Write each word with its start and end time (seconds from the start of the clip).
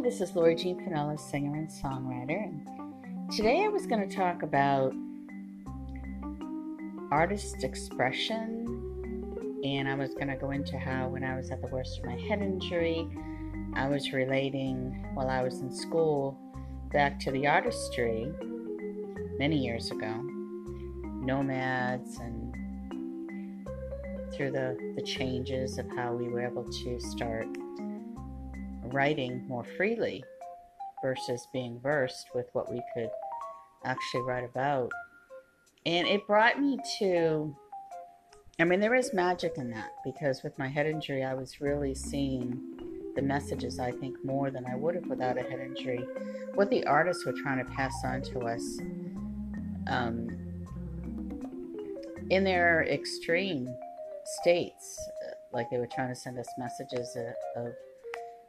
Hi, 0.00 0.04
this 0.04 0.22
is 0.22 0.34
Lori 0.34 0.54
Jean 0.54 0.82
Finola, 0.82 1.18
singer 1.18 1.58
and 1.58 1.68
songwriter. 1.68 2.42
And 2.42 3.30
today 3.30 3.64
I 3.66 3.68
was 3.68 3.86
going 3.86 4.08
to 4.08 4.16
talk 4.16 4.42
about 4.42 4.94
artist 7.10 7.64
expression. 7.64 9.60
And 9.62 9.86
I 9.86 9.94
was 9.94 10.14
going 10.14 10.28
to 10.28 10.36
go 10.36 10.52
into 10.52 10.78
how, 10.78 11.08
when 11.08 11.22
I 11.22 11.36
was 11.36 11.50
at 11.50 11.60
the 11.60 11.66
worst 11.66 11.98
of 11.98 12.06
my 12.06 12.16
head 12.16 12.40
injury, 12.40 13.06
I 13.74 13.88
was 13.88 14.14
relating 14.14 15.06
while 15.12 15.28
I 15.28 15.42
was 15.42 15.60
in 15.60 15.70
school 15.70 16.38
back 16.90 17.20
to 17.20 17.30
the 17.30 17.46
artistry 17.46 18.32
many 19.38 19.58
years 19.58 19.90
ago, 19.90 20.22
nomads, 21.20 22.16
and 22.20 22.56
through 24.32 24.52
the, 24.52 24.94
the 24.96 25.02
changes 25.02 25.76
of 25.76 25.86
how 25.94 26.14
we 26.14 26.26
were 26.28 26.40
able 26.40 26.64
to 26.64 26.98
start 27.00 27.46
writing 28.90 29.46
more 29.48 29.64
freely 29.76 30.24
versus 31.02 31.46
being 31.52 31.80
versed 31.80 32.26
with 32.34 32.46
what 32.52 32.70
we 32.70 32.82
could 32.94 33.10
actually 33.84 34.22
write 34.22 34.44
about. 34.44 34.90
And 35.86 36.06
it 36.06 36.26
brought 36.26 36.60
me 36.60 36.78
to, 36.98 37.56
I 38.58 38.64
mean, 38.64 38.80
there 38.80 38.94
is 38.94 39.14
magic 39.14 39.54
in 39.56 39.70
that 39.70 39.90
because 40.04 40.42
with 40.42 40.58
my 40.58 40.68
head 40.68 40.86
injury, 40.86 41.24
I 41.24 41.34
was 41.34 41.60
really 41.60 41.94
seeing 41.94 42.60
the 43.16 43.22
messages, 43.22 43.78
I 43.78 43.90
think, 43.92 44.22
more 44.24 44.50
than 44.50 44.66
I 44.66 44.76
would 44.76 44.94
have 44.94 45.06
without 45.06 45.38
a 45.38 45.42
head 45.42 45.60
injury. 45.60 46.04
What 46.54 46.70
the 46.70 46.84
artists 46.86 47.24
were 47.24 47.32
trying 47.32 47.64
to 47.64 47.70
pass 47.72 47.94
on 48.04 48.22
to 48.22 48.40
us 48.40 48.78
um, 49.88 50.28
in 52.28 52.44
their 52.44 52.84
extreme 52.84 53.68
states, 54.42 54.98
like 55.52 55.68
they 55.70 55.78
were 55.78 55.88
trying 55.88 56.10
to 56.10 56.14
send 56.14 56.38
us 56.38 56.48
messages 56.58 57.16
of 57.56 57.72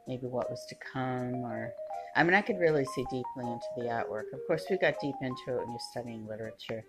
maybe 0.06 0.26
what 0.26 0.50
was 0.50 0.64
to 0.68 0.74
come 0.74 1.44
or 1.44 1.72
I 2.14 2.22
mean 2.22 2.34
I 2.34 2.42
could 2.42 2.58
really 2.58 2.84
see 2.84 3.04
deeply 3.04 3.50
into 3.50 3.66
the 3.76 3.84
artwork. 3.84 4.32
Of 4.32 4.40
course 4.46 4.64
we 4.70 4.76
got 4.76 4.94
deep 5.00 5.14
into 5.22 5.56
it 5.56 5.60
when 5.60 5.70
you're 5.70 5.78
studying 5.90 6.26
literature. 6.26 6.84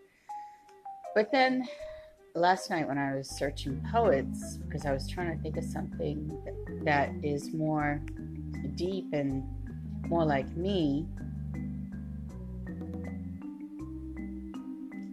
But 1.16 1.32
then 1.32 1.68
last 2.36 2.70
night 2.70 2.88
when 2.88 2.98
I 2.98 3.16
was 3.16 3.30
searching 3.30 3.82
poets 3.92 4.58
because 4.58 4.86
I 4.86 4.92
was 4.92 5.08
trying 5.08 5.36
to 5.36 5.42
think 5.44 5.58
of 5.58 5.64
something 5.64 6.82
that 6.84 7.12
is 7.24 7.54
more 7.54 8.02
deep 8.76 9.06
and 9.14 9.44
more 10.08 10.26
like 10.26 10.50
me. 10.58 11.06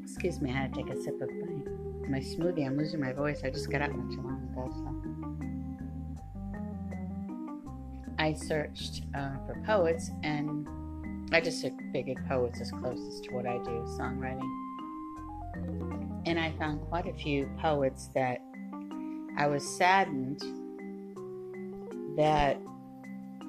Excuse 0.03 0.41
me, 0.41 0.51
I 0.51 0.55
had 0.55 0.75
to 0.75 0.83
take 0.83 0.93
a 0.93 1.01
sip 1.01 1.21
of 1.21 1.31
my, 1.31 2.09
my 2.09 2.19
smoothie. 2.19 2.67
I'm 2.67 2.77
losing 2.77 3.01
my 3.01 3.13
voice. 3.13 3.43
I 3.45 3.51
just 3.51 3.71
got 3.71 3.83
up 3.83 3.95
not 3.95 4.11
too 4.11 4.23
long 4.23 4.49
ago, 4.53 4.71
so. 4.73 5.00
I 8.21 8.35
searched 8.35 9.05
uh, 9.17 9.31
for 9.47 9.63
poets 9.65 10.11
and 10.23 10.69
I 11.33 11.41
just 11.41 11.67
figured 11.91 12.19
poets 12.29 12.61
as 12.61 12.71
closest 12.71 13.25
to 13.25 13.31
what 13.35 13.47
I 13.47 13.57
do, 13.57 13.71
songwriting. 13.99 14.47
And 16.27 16.39
I 16.39 16.53
found 16.59 16.83
quite 16.91 17.07
a 17.07 17.15
few 17.15 17.49
poets 17.59 18.11
that 18.15 18.43
I 19.39 19.47
was 19.47 19.67
saddened 19.67 20.39
that 22.19 22.61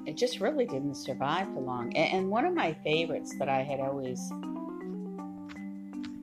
it 0.06 0.16
just 0.16 0.40
really 0.40 0.64
didn't 0.64 0.94
survive 0.94 1.48
for 1.52 1.60
long. 1.60 1.94
And 1.94 2.30
one 2.30 2.46
of 2.46 2.54
my 2.54 2.72
favorites 2.82 3.34
that 3.38 3.50
I 3.50 3.62
had 3.62 3.78
always 3.78 4.32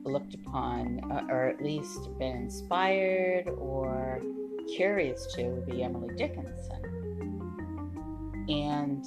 looked 0.02 0.34
upon, 0.34 0.98
uh, 1.08 1.32
or 1.32 1.46
at 1.46 1.62
least 1.62 2.18
been 2.18 2.36
inspired 2.36 3.46
or 3.46 4.20
curious 4.74 5.32
to, 5.36 5.44
would 5.44 5.66
be 5.66 5.84
Emily 5.84 6.16
Dickinson 6.16 6.99
and 8.50 9.06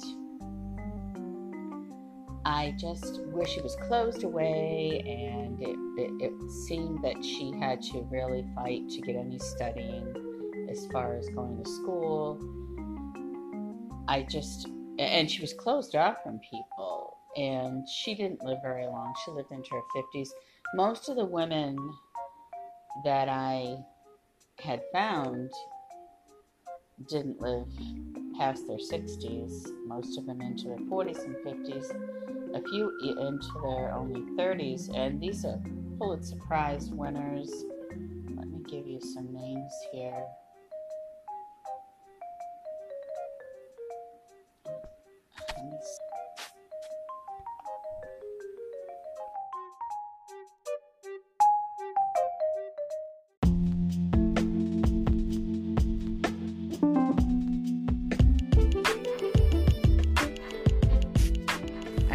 I 2.46 2.74
just 2.78 3.20
wish 3.26 3.50
she 3.50 3.60
was 3.60 3.76
closed 3.86 4.24
away, 4.24 5.02
and 5.06 5.60
it, 5.60 5.76
it, 5.98 6.32
it, 6.32 6.50
seemed 6.50 7.02
that 7.04 7.22
she 7.22 7.52
had 7.58 7.82
to 7.82 8.06
really 8.10 8.44
fight 8.54 8.88
to 8.90 9.00
get 9.00 9.16
any 9.16 9.38
studying 9.38 10.68
as 10.70 10.86
far 10.92 11.16
as 11.16 11.28
going 11.30 11.62
to 11.62 11.70
school. 11.70 12.38
I 14.08 14.22
just, 14.22 14.68
and 14.98 15.30
she 15.30 15.40
was 15.40 15.52
closed 15.52 15.94
off 15.94 16.22
from 16.22 16.38
people, 16.50 17.16
and 17.36 17.86
she 17.88 18.14
didn't 18.14 18.42
live 18.42 18.58
very 18.62 18.86
long. 18.86 19.14
She 19.24 19.30
lived 19.30 19.50
into 19.50 19.70
her 19.72 20.02
50s. 20.14 20.28
Most 20.74 21.08
of 21.08 21.16
the 21.16 21.24
women 21.24 21.76
that 23.04 23.28
I 23.28 23.76
had 24.58 24.82
found 24.92 25.50
didn't 27.08 27.40
live 27.40 27.66
past 28.36 28.66
their 28.66 28.78
60s, 28.78 29.68
most 29.86 30.18
of 30.18 30.26
them 30.26 30.40
into 30.40 30.68
their 30.68 30.78
40s 30.78 31.24
and 31.24 31.36
50s, 31.36 31.90
a 32.54 32.68
few 32.68 32.96
into 33.00 33.48
their 33.62 33.92
only 33.94 34.20
30s, 34.36 34.94
and 34.96 35.20
these 35.20 35.44
are 35.44 35.60
Pulitzer 35.98 36.36
Prize 36.36 36.90
winners. 36.90 37.64
Let 38.36 38.48
me 38.48 38.60
give 38.68 38.86
you 38.86 39.00
some 39.00 39.32
names 39.32 39.72
here. 39.92 40.24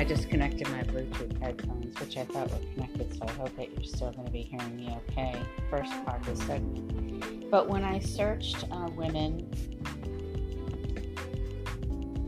Disconnected 0.04 0.70
my 0.70 0.84
Bluetooth 0.84 1.42
headphones, 1.42 2.00
which 2.00 2.16
I 2.18 2.26
thought 2.26 2.50
were 2.52 2.60
connected, 2.74 3.14
so 3.14 3.26
I 3.28 3.32
hope 3.32 3.56
that 3.58 3.72
you're 3.74 3.84
still 3.84 4.12
going 4.12 4.26
to 4.26 4.32
be 4.32 4.44
hearing 4.44 4.76
me 4.76 4.98
okay. 5.10 5.42
First 5.70 5.92
part 6.06 6.28
of 6.28 6.38
the 6.38 6.46
segment. 6.46 7.52
But 7.52 7.68
when 7.68 7.84
I 7.84 8.00
searched 8.00 8.64
uh, 8.72 8.90
women, 8.96 9.52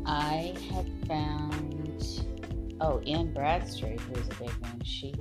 I 0.06 0.56
had 0.74 0.92
found, 1.08 2.26
oh, 2.82 3.00
Anne 3.08 3.32
Bradstreet, 3.34 4.02
who 4.02 4.14
was 4.14 4.28
a 4.28 4.36
big 4.36 4.52
one. 4.60 4.82
She 4.84 5.14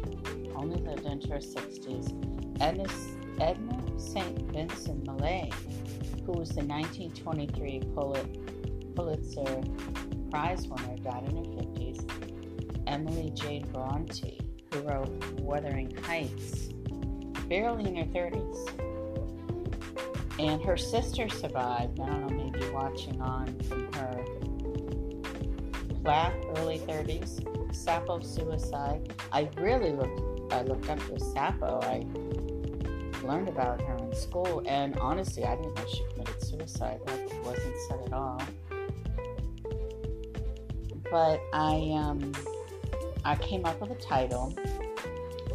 only 0.56 0.80
lived 0.80 1.04
into 1.04 1.28
her 1.28 1.38
60s. 1.38 2.60
Edna, 2.60 2.86
Edna 3.40 3.98
St. 3.98 4.52
Vincent 4.52 5.06
Millay, 5.06 5.50
who 6.26 6.32
was 6.32 6.48
the 6.50 6.64
1923 6.64 7.82
Pulitzer 8.94 9.62
Prize 10.30 10.68
winner, 10.68 10.96
died 10.98 11.24
in 11.28 11.36
her 11.36 11.42
50s. 11.42 12.29
Emily 12.90 13.30
Jane 13.36 13.64
Bronte, 13.72 14.40
who 14.72 14.80
wrote 14.80 15.40
Wuthering 15.40 15.96
Heights, 16.02 16.70
barely 17.48 17.86
in 17.86 17.94
her 17.94 18.04
30s. 18.04 18.68
And 20.40 20.60
her 20.62 20.76
sister 20.76 21.28
survived. 21.28 22.00
I 22.00 22.06
don't 22.06 22.26
know, 22.26 22.44
maybe 22.44 22.68
watching 22.70 23.20
on 23.20 23.56
from 23.60 23.92
her 23.92 24.24
Plath, 26.02 26.34
early 26.56 26.80
30s. 26.80 27.46
Sappho 27.72 28.18
suicide. 28.20 29.14
I 29.30 29.48
really 29.58 29.92
looked. 29.92 30.52
I 30.52 30.62
looked 30.62 30.90
up 30.90 30.98
to 31.06 31.20
Sappho. 31.20 31.78
I 31.84 32.04
learned 33.24 33.48
about 33.48 33.80
her 33.82 33.96
in 33.98 34.12
school, 34.16 34.62
and 34.66 34.98
honestly, 34.98 35.44
I 35.44 35.54
didn't 35.54 35.74
know 35.76 35.86
she 35.86 36.04
committed 36.10 36.42
suicide. 36.42 37.00
That 37.06 37.44
wasn't 37.44 37.76
said 37.88 38.00
at 38.06 38.12
all. 38.12 38.42
But 41.10 41.40
I 41.52 41.92
um 41.94 42.32
I 43.24 43.36
came 43.36 43.66
up 43.66 43.80
with 43.80 43.90
a 43.90 44.00
title 44.00 44.54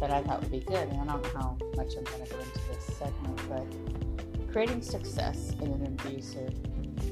that 0.00 0.10
I 0.10 0.22
thought 0.22 0.40
would 0.40 0.50
be 0.50 0.60
good, 0.60 0.88
and 0.88 1.00
I 1.00 1.04
don't 1.04 1.22
know 1.22 1.30
how 1.40 1.58
much 1.76 1.96
I'm 1.96 2.04
going 2.04 2.24
to 2.24 2.32
go 2.32 2.38
into 2.38 2.60
this 2.68 2.84
segment, 2.96 3.40
but 3.48 4.52
creating 4.52 4.82
success 4.82 5.52
in 5.60 5.72
an 5.72 5.86
abusive 5.86 6.54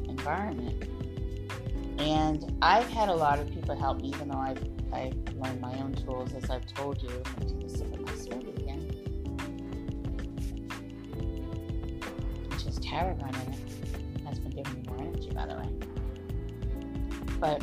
environment. 0.08 0.88
And 1.98 2.56
I've 2.62 2.88
had 2.88 3.08
a 3.08 3.14
lot 3.14 3.38
of 3.38 3.52
people 3.52 3.76
help 3.76 4.00
me, 4.00 4.08
even 4.08 4.28
though 4.28 4.38
I've, 4.38 4.62
I've 4.92 5.16
learned 5.34 5.60
my 5.60 5.74
own 5.80 5.94
tools, 5.94 6.32
as 6.34 6.50
I've 6.50 6.66
told 6.66 7.02
you. 7.02 7.10
I'm 7.10 7.58
going 7.58 7.68
to 7.68 7.84
my 7.84 8.36
again. 8.56 8.80
Which 12.50 12.66
is 12.66 12.78
tarragon 12.78 13.28
in 13.28 13.52
it. 13.52 14.24
That's 14.24 14.38
been 14.38 14.52
giving 14.52 14.74
me 14.74 14.82
more 14.88 14.98
energy, 14.98 15.30
by 15.30 15.46
the 15.46 15.56
way. 15.56 15.68
But 17.40 17.62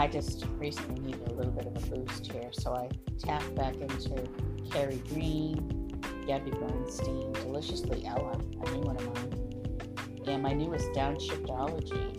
I 0.00 0.06
just 0.06 0.46
recently 0.56 0.98
needed 0.98 1.28
a 1.28 1.34
little 1.34 1.52
bit 1.52 1.66
of 1.66 1.76
a 1.76 1.86
boost 1.94 2.32
here, 2.32 2.48
so 2.52 2.72
I 2.72 2.88
tapped 3.18 3.54
back 3.54 3.74
into 3.74 4.26
Carrie 4.70 5.02
Green, 5.10 5.92
Gabby 6.26 6.52
Bernstein, 6.52 7.30
Deliciously 7.34 8.06
Ella, 8.06 8.32
a 8.32 8.70
new 8.70 8.80
one 8.80 8.96
of 8.96 9.04
mine, 9.14 10.24
and 10.26 10.42
my 10.42 10.54
newest 10.54 10.90
Downshiftology. 10.92 12.16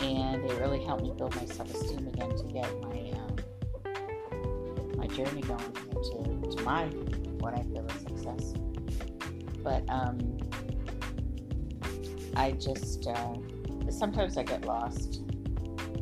And 0.00 0.50
it 0.50 0.58
really 0.58 0.82
helped 0.82 1.02
me 1.02 1.12
build 1.14 1.36
my 1.36 1.44
self-esteem 1.44 2.08
again 2.08 2.30
to 2.38 2.44
get 2.44 2.80
my 2.80 3.12
um, 3.20 3.36
my 4.96 5.08
journey 5.08 5.42
going 5.42 5.58
to, 5.58 6.56
to 6.56 6.62
my 6.62 6.86
what 7.40 7.52
I 7.52 7.62
feel 7.64 7.84
is 7.84 8.00
success. 8.00 8.54
But 9.62 9.84
um, 9.90 10.38
I 12.34 12.52
just 12.52 13.06
uh, 13.06 13.34
sometimes 13.90 14.38
I 14.38 14.44
get 14.44 14.64
lost 14.64 15.20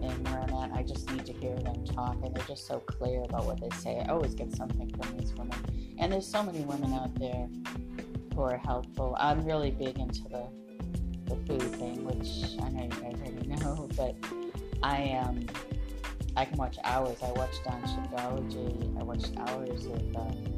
in 0.06 0.24
where 0.24 0.40
I'm 0.40 0.54
at. 0.54 0.76
I 0.76 0.82
just 0.82 1.10
need 1.10 1.26
to 1.26 1.32
hear 1.32 1.56
them 1.56 1.84
talk, 1.84 2.16
and 2.24 2.34
they're 2.34 2.46
just 2.46 2.66
so 2.66 2.80
clear 2.80 3.22
about 3.24 3.44
what 3.44 3.60
they 3.60 3.70
say. 3.76 4.00
I 4.00 4.12
always 4.12 4.34
get 4.34 4.54
something 4.54 4.88
from 4.96 5.16
these 5.16 5.34
women, 5.34 5.58
and 5.98 6.12
there's 6.12 6.26
so 6.26 6.42
many 6.42 6.60
women 6.60 6.92
out 6.94 7.14
there 7.16 7.48
who 8.34 8.42
are 8.42 8.58
helpful. 8.58 9.16
I'm 9.18 9.44
really 9.44 9.70
big 9.70 9.98
into 9.98 10.22
the 10.24 10.46
the 11.26 11.36
food 11.46 11.62
thing, 11.76 12.04
which 12.04 12.62
I 12.62 12.68
know 12.68 12.84
you 12.84 12.88
guys 12.90 13.20
already 13.20 13.46
know, 13.64 13.88
but 13.96 14.14
I 14.82 15.12
um 15.12 15.46
I 16.36 16.44
can 16.44 16.58
watch 16.58 16.76
hours. 16.84 17.18
I 17.22 17.32
watched 17.32 17.64
Downshiftology. 17.64 19.00
I 19.00 19.02
watched 19.02 19.36
hours 19.38 19.86
of. 19.86 20.16
Um, 20.16 20.52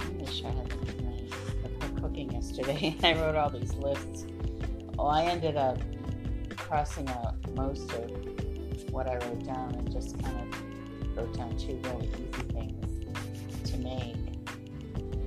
I 0.00 0.08
wish 0.20 0.44
I 0.44 0.48
had 0.48 0.68
the 0.68 2.00
cooking 2.00 2.32
yesterday. 2.32 2.96
I 3.02 3.14
wrote 3.14 3.36
all 3.36 3.50
these 3.50 3.74
lists. 3.74 4.26
Oh, 4.98 5.06
I 5.06 5.24
ended 5.24 5.56
up 5.56 5.78
crossing 6.56 7.08
out 7.08 7.25
most 7.56 7.90
of 7.92 8.10
what 8.92 9.08
I 9.08 9.14
wrote 9.14 9.44
down 9.44 9.74
and 9.74 9.90
just 9.90 10.22
kind 10.22 10.36
of 10.36 11.16
wrote 11.16 11.34
down 11.36 11.56
two 11.56 11.80
really 11.84 12.08
easy 12.08 12.42
things 12.52 13.70
to 13.70 13.78
make. 13.78 14.16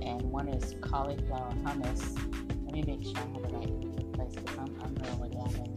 And 0.00 0.22
one 0.22 0.48
is 0.48 0.76
cauliflower 0.80 1.52
hummus. 1.64 2.16
Let 2.64 2.72
me 2.72 2.82
make 2.86 3.02
sure 3.02 3.16
I 3.16 3.20
have 3.20 3.42
the 3.42 3.48
right 3.58 4.12
place 4.14 4.34
because 4.36 4.58
I'm, 4.58 4.80
I'm 4.80 4.94
really 4.94 5.30
bad 5.30 5.54
at 5.54 5.76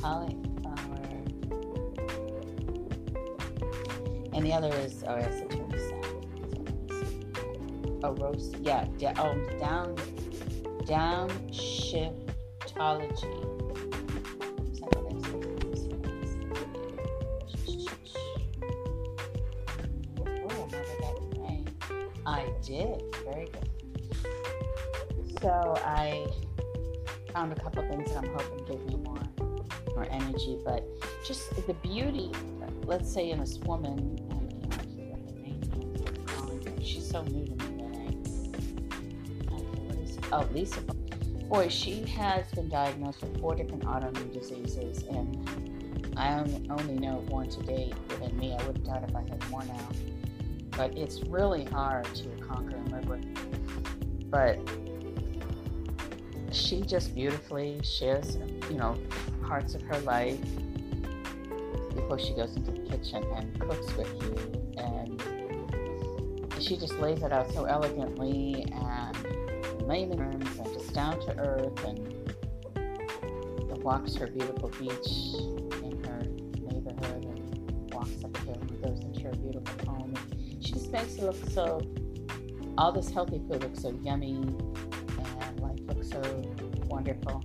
Cauliflower. 0.00 0.98
And 4.32 4.44
the 4.44 4.52
other 4.52 4.72
is, 4.76 5.02
oh, 5.06 5.14
it's 5.16 5.40
a 5.40 5.46
turkey 5.46 5.78
salad. 5.78 6.20
A 8.04 8.12
roast, 8.12 8.56
yeah, 8.60 8.86
oh, 9.18 9.34
down, 9.58 9.96
downshift 10.86 12.23
Psychology. 12.74 13.28
I 22.26 22.50
did. 22.62 23.00
Very 23.24 23.46
good. 23.46 23.70
So 25.40 25.74
I 25.84 26.26
found 27.32 27.52
a 27.52 27.54
couple 27.54 27.82
things 27.88 28.08
that 28.08 28.24
I'm 28.24 28.34
hoping 28.34 28.64
give 28.64 28.84
me 28.86 28.96
more 28.96 29.20
more 29.94 30.08
energy, 30.10 30.58
but 30.64 30.84
just 31.24 31.54
the 31.68 31.74
beauty, 31.74 32.32
let's 32.86 33.12
say 33.12 33.30
in 33.30 33.38
this 33.38 33.58
woman, 33.58 34.18
she's 36.82 37.08
so 37.08 37.22
new 37.22 37.46
to 37.46 37.68
me 37.68 38.18
I, 39.52 39.60
oh, 40.32 40.48
Lisa 40.52 40.80
boy, 41.54 41.68
she 41.68 42.04
has 42.06 42.44
been 42.50 42.68
diagnosed 42.68 43.22
with 43.22 43.40
four 43.40 43.54
different 43.54 43.84
autoimmune 43.84 44.32
diseases, 44.32 45.04
and 45.04 46.12
I 46.16 46.40
only 46.68 46.94
know 46.94 47.18
of 47.18 47.28
one 47.28 47.48
to 47.48 47.62
date 47.62 47.94
within 48.08 48.36
me. 48.36 48.56
I 48.58 48.66
wouldn't 48.66 48.84
doubt 48.84 49.04
if 49.08 49.14
I 49.14 49.20
had 49.20 49.48
more 49.50 49.64
now. 49.64 49.88
But 50.76 50.98
it's 50.98 51.22
really 51.22 51.64
hard 51.66 52.06
to 52.06 52.28
conquer 52.44 52.74
and 52.74 52.90
live 52.90 53.06
with. 53.06 54.30
But 54.32 54.58
she 56.50 56.80
just 56.80 57.14
beautifully 57.14 57.80
shares, 57.84 58.36
you 58.68 58.76
know, 58.76 58.98
parts 59.44 59.76
of 59.76 59.82
her 59.82 59.98
life 60.00 60.40
before 61.94 62.18
she 62.18 62.34
goes 62.34 62.56
into 62.56 62.72
the 62.72 62.80
kitchen 62.80 63.22
and 63.36 63.60
cooks 63.60 63.94
with 63.94 64.12
you. 64.22 64.36
And 64.76 65.22
she 66.60 66.76
just 66.76 66.98
lays 66.98 67.22
it 67.22 67.32
out 67.32 67.52
so 67.52 67.66
elegantly 67.66 68.66
and 68.72 69.16
layman 69.86 70.16
terms 70.16 70.58
and 70.58 70.73
down 70.94 71.20
to 71.20 71.36
earth 71.38 71.84
and 71.84 72.14
walks 73.82 74.14
her 74.14 74.28
beautiful 74.28 74.70
beach 74.70 75.34
in 75.82 76.02
her 76.04 76.22
neighborhood 76.72 77.24
and 77.24 77.92
walks 77.92 78.24
up 78.24 78.34
hill 78.38 78.56
and 78.58 78.82
goes 78.82 79.00
into 79.00 79.20
her 79.24 79.32
beautiful 79.32 79.92
home. 79.92 80.14
She 80.60 80.72
just 80.72 80.90
makes 80.90 81.16
it 81.16 81.22
look 81.24 81.50
so, 81.50 81.82
all 82.78 82.92
this 82.92 83.10
healthy 83.10 83.42
food 83.46 83.62
looks 83.62 83.82
so 83.82 83.90
yummy 84.02 84.36
and 84.36 85.60
life 85.60 85.78
looks 85.86 86.10
so 86.10 86.22
wonderful. 86.86 87.44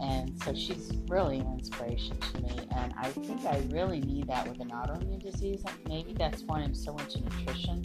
And 0.00 0.36
so 0.42 0.54
she's 0.54 0.92
really 1.06 1.38
an 1.38 1.52
inspiration 1.52 2.16
to 2.18 2.42
me. 2.42 2.58
And 2.74 2.94
I 2.98 3.10
think 3.10 3.44
I 3.44 3.62
really 3.70 4.00
need 4.00 4.26
that 4.28 4.48
with 4.48 4.60
an 4.60 4.70
autoimmune 4.70 5.22
disease. 5.22 5.62
Maybe 5.86 6.14
that's 6.14 6.42
why 6.42 6.60
I'm 6.60 6.74
so 6.74 6.96
into 6.96 7.20
nutrition 7.20 7.84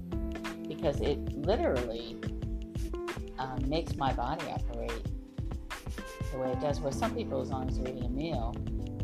because 0.67 1.01
it 1.01 1.19
literally 1.35 2.17
um, 3.43 3.69
makes 3.69 3.95
my 3.95 4.13
body 4.13 4.45
operate 4.47 4.91
the 6.31 6.39
way 6.39 6.51
it 6.51 6.61
does. 6.61 6.79
Where 6.79 6.91
some 6.91 7.13
people, 7.13 7.41
as 7.41 7.49
long 7.49 7.67
as 7.67 7.77
they're 7.77 7.93
eating 7.93 8.05
a 8.05 8.09
meal, 8.09 8.55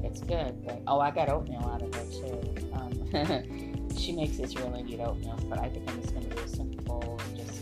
it's 0.04 0.22
good. 0.22 0.66
But 0.66 0.82
oh, 0.88 1.00
I 1.00 1.12
got 1.12 1.30
oatmeal 1.30 1.66
out 1.66 1.82
of 1.82 1.94
her 1.94 2.06
too. 2.06 2.56
Um, 2.74 3.88
she 3.98 4.14
makes 4.14 4.38
this 4.38 4.56
really 4.56 4.82
oatmeal, 5.02 5.40
but 5.50 5.60
I 5.60 5.70
think 5.70 5.90
I'm 5.90 6.02
just 6.02 6.14
going 6.14 6.30
to 6.30 6.36
do 6.36 6.42
a 6.42 6.48
simple 6.48 7.20
and 7.26 7.38
just 7.38 7.62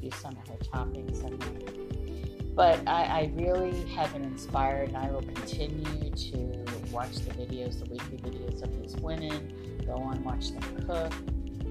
use 0.00 0.14
some 0.16 0.36
of 0.36 0.48
her 0.48 0.56
toppings 0.56 1.24
in. 1.24 2.54
But 2.54 2.80
I, 2.86 3.04
I 3.04 3.32
really 3.34 3.86
have 3.90 4.12
been 4.12 4.24
inspired, 4.24 4.88
and 4.88 4.96
I 4.96 5.10
will 5.10 5.22
continue 5.22 6.10
to 6.10 6.64
watch 6.90 7.14
the 7.16 7.32
videos, 7.32 7.78
the 7.78 7.90
weekly 7.90 8.18
videos 8.18 8.62
of 8.62 8.80
these 8.80 8.96
women. 8.96 9.82
Go 9.86 9.94
on, 9.94 10.22
watch 10.24 10.50
them 10.50 10.86
cook. 10.86 11.12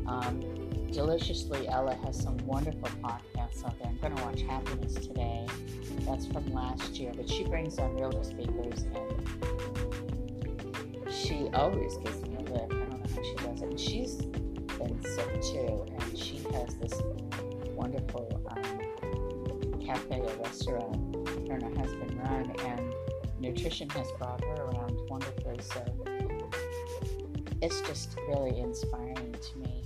Um, 0.07 0.41
Deliciously 0.91 1.67
Ella 1.67 1.95
has 2.03 2.19
some 2.19 2.37
wonderful 2.39 2.89
podcasts 3.03 3.38
I'm 3.65 3.97
going 3.97 4.15
to 4.15 4.23
watch 4.23 4.41
Happiness 4.41 4.93
today. 4.93 5.45
That's 6.01 6.25
from 6.27 6.53
last 6.53 6.95
year, 6.97 7.11
but 7.15 7.29
she 7.29 7.43
brings 7.43 7.77
on 7.79 7.95
real 7.95 8.23
speakers 8.23 8.85
and 8.95 9.21
she 11.11 11.49
always 11.53 11.97
gives 11.97 12.21
me 12.21 12.35
a 12.35 12.41
lift. 12.41 12.53
I 12.55 12.77
don't 12.77 12.89
know 12.89 12.97
how 13.15 13.21
she 13.21 13.35
does 13.35 13.61
it. 13.61 13.69
And 13.69 13.79
she's 13.79 14.15
been 14.15 15.03
sick 15.03 15.41
too, 15.41 15.85
and 15.99 16.17
she 16.17 16.37
has 16.53 16.75
this 16.75 17.01
wonderful 17.75 18.41
um, 18.49 19.79
cafe 19.85 20.21
or 20.21 20.43
restaurant 20.43 21.15
her 21.47 21.55
and 21.55 21.63
her 21.63 21.81
husband 21.81 22.19
run, 22.23 22.51
and 22.65 22.93
nutrition 23.39 23.89
has 23.89 24.07
brought 24.17 24.43
her 24.43 24.65
around 24.65 24.97
wonderfully. 25.09 25.59
So 25.61 25.83
it's 27.61 27.81
just 27.81 28.17
really 28.27 28.59
inspiring 28.59 29.35
to 29.41 29.57
me 29.59 29.78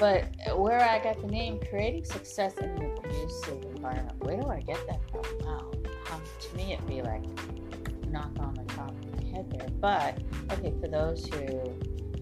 but 0.00 0.24
where 0.58 0.80
I 0.80 0.98
got 0.98 1.20
the 1.20 1.26
name, 1.26 1.60
creating 1.68 2.06
success 2.06 2.56
in 2.56 2.70
an 2.70 2.96
abusive 3.04 3.62
environment, 3.76 4.16
where 4.24 4.40
do 4.40 4.48
I 4.48 4.60
get 4.60 4.78
that 4.88 4.98
from? 5.10 5.46
Wow. 5.46 5.70
Um, 6.10 6.22
to 6.40 6.56
me, 6.56 6.72
it'd 6.72 6.86
be 6.86 7.02
like 7.02 7.22
knock 8.08 8.30
on 8.38 8.54
the 8.54 8.64
top 8.72 8.88
of 8.88 9.22
my 9.22 9.30
head 9.30 9.50
there. 9.50 9.68
But 9.78 10.18
okay, 10.52 10.72
for 10.80 10.88
those 10.88 11.26
who 11.26 11.74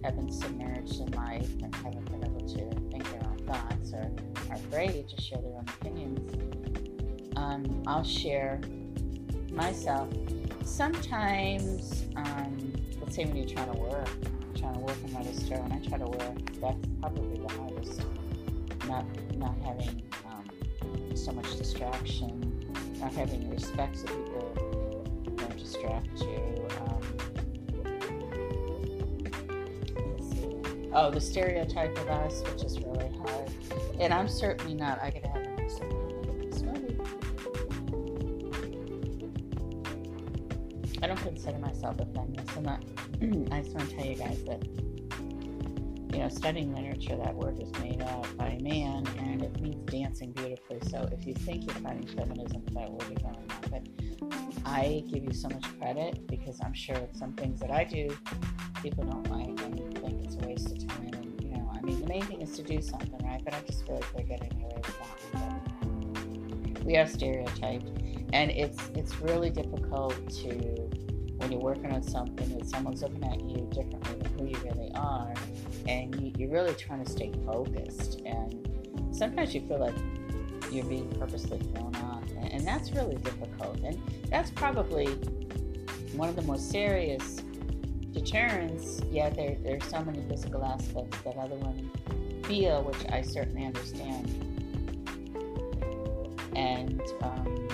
have 0.03 0.17
been 0.17 0.31
submerged 0.31 1.01
in 1.01 1.13
life 1.13 1.49
and 1.63 1.73
haven't 1.77 2.05
been 2.11 2.25
able 2.25 2.49
to 2.49 2.91
think 2.91 3.09
their 3.13 3.23
own 3.25 3.39
thoughts 3.47 3.93
or 3.93 4.11
are 4.51 4.57
afraid 4.57 5.09
to 5.09 5.23
share 5.23 5.41
their 5.41 5.53
own 5.53 5.67
opinions, 5.81 7.37
um, 7.37 7.85
I'll 7.87 8.03
share 8.03 8.61
myself. 9.53 10.09
Sometimes, 10.65 12.07
um, 12.17 12.73
let's 13.01 13.15
say 13.15 13.25
when 13.25 13.37
you're 13.37 13.47
trying 13.47 13.73
to 13.73 13.79
work, 13.79 14.09
trying 14.59 14.75
to 14.75 14.81
work 14.81 14.97
my 15.13 15.23
store, 15.33 15.61
when 15.61 15.73
I 15.73 15.79
try 15.87 15.99
to 15.99 16.07
work, 16.07 16.61
that's 16.61 16.87
probably 17.01 17.39
the 17.39 17.49
hardest. 17.55 18.03
Not 18.87 19.05
not 19.37 19.55
having 19.65 20.03
um, 20.27 20.49
so 21.17 21.33
much 21.33 21.57
distraction, 21.57 22.67
not 23.01 23.13
having 23.13 23.49
respect 23.51 23.99
so 23.99 24.07
people 24.07 25.05
don't 25.37 25.57
distract 25.57 26.21
you. 26.21 26.67
Um, 26.81 27.03
oh, 30.93 31.11
the 31.11 31.21
stereotype 31.21 31.97
of 31.99 32.09
us, 32.09 32.43
which 32.51 32.65
is 32.65 32.79
really 32.81 33.11
hard. 33.19 33.51
And 34.01 34.13
I'm 34.13 34.29
certainly 34.29 34.75
not. 34.75 35.03
I 35.03 35.11
could 35.11 35.27
have 35.27 35.37
a 35.37 35.47
smoothie. 35.69 36.99
I 41.03 41.07
don't 41.07 41.21
consider 41.21 41.59
myself 41.59 42.01
a 42.01 42.07
feminist. 42.07 42.57
I'm 42.57 42.65
not. 42.65 42.83
I 43.51 43.61
just 43.63 43.75
want 43.75 43.91
to 43.91 43.97
tell 43.97 44.07
you 44.07 44.15
guys 44.15 44.43
that 44.45 44.63
you 46.13 46.25
know, 46.25 46.29
studying 46.29 46.75
literature, 46.75 47.17
that 47.17 47.35
word 47.35 47.59
was 47.59 47.71
made 47.81 48.01
up 48.03 48.37
by 48.37 48.47
a 48.47 48.63
man, 48.63 49.07
and 49.19 49.43
it 49.43 49.61
means 49.61 49.85
dancing 49.91 50.33
beautifully. 50.33 50.79
So 50.89 51.09
if 51.13 51.27
you 51.27 51.35
think 51.35 51.67
you're 51.67 51.75
fighting 51.77 52.07
feminism 52.07 52.65
that 52.73 52.91
word, 52.91 53.03
you're 53.09 53.19
going 53.19 53.35
wrong. 53.35 53.63
But 53.71 54.63
I 54.65 55.03
give 55.09 55.25
you 55.25 55.33
so 55.33 55.49
much 55.49 55.65
credit 55.79 56.27
because 56.27 56.61
I'm 56.65 56.75
sure 56.75 56.97
some 57.13 57.33
things 57.33 57.61
that 57.61 57.71
I 57.71 57.85
do, 57.85 58.17
people 58.83 59.05
don't 59.05 59.29
like 59.31 59.61
and 59.65 59.99
think 59.99 60.25
it's 60.25 60.37
a 60.37 60.47
waste 60.47 60.73
of 60.73 60.89
time. 60.89 61.11
And 61.15 61.43
you 61.43 61.51
know, 61.51 61.71
I 61.75 61.81
mean, 61.83 62.01
the 62.01 62.07
main 62.07 62.23
thing 62.23 62.41
is 62.41 62.53
to 62.57 62.63
do 62.63 62.81
something, 62.81 63.19
right? 63.25 63.41
But 63.45 63.55
I 63.55 63.61
just 63.63 63.85
feel 63.85 63.97
like 63.97 64.13
they're 64.15 64.39
getting 64.39 64.63
away 64.63 64.75
with 64.77 64.99
that. 65.33 66.75
But 66.75 66.85
we 66.85 66.97
are 66.97 67.07
stereotyped, 67.07 67.89
and 68.33 68.51
it's 68.51 68.91
it's 68.95 69.21
really 69.21 69.51
difficult 69.51 70.15
to 70.31 70.89
when 71.39 71.53
you're 71.53 71.61
working 71.61 71.91
on 71.93 72.03
something 72.03 72.59
that 72.59 72.69
someone's 72.69 73.03
looking 73.03 73.25
at 73.25 73.41
you 73.41 73.69
differently 73.73 74.19
than 74.19 74.39
who 74.39 74.47
you 74.47 74.59
really 74.65 74.91
are, 74.95 75.33
and 75.87 76.37
you, 76.39 76.49
are 76.49 76.51
really 76.51 76.75
trying 76.75 77.05
to 77.05 77.11
stay 77.11 77.33
focused. 77.47 78.21
And 78.27 78.69
sometimes 79.13 79.55
you 79.55 79.67
feel 79.67 79.79
like 79.79 79.95
you're 80.71 80.85
being 80.85 81.09
purposely 81.13 81.59
thrown 81.59 81.95
off. 81.97 82.25
And, 82.37 82.53
and 82.53 82.67
that's 82.67 82.91
really 82.93 83.17
difficult. 83.17 83.79
And 83.81 83.99
that's 84.31 84.51
probably 84.51 85.07
one 86.13 86.29
of 86.29 86.37
the 86.37 86.43
most 86.43 86.71
serious 86.71 87.41
deterrents. 88.13 89.01
Yeah, 89.11 89.31
there, 89.31 89.57
there's 89.63 89.85
so 89.85 90.03
many 90.05 90.23
physical 90.29 90.65
aspects 90.65 91.19
that 91.23 91.37
other 91.37 91.57
women 91.57 91.91
feel, 92.45 92.83
which 92.83 93.11
I 93.11 93.23
certainly 93.23 93.65
understand. 93.65 94.27
And, 96.57 97.01
um, 97.23 97.69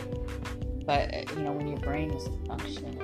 but, 0.85 1.14
uh, 1.14 1.25
you 1.35 1.42
know, 1.42 1.52
when 1.52 1.66
your 1.66 1.78
brain 1.78 2.12
isn't 2.12 2.47
functioning 2.47 3.00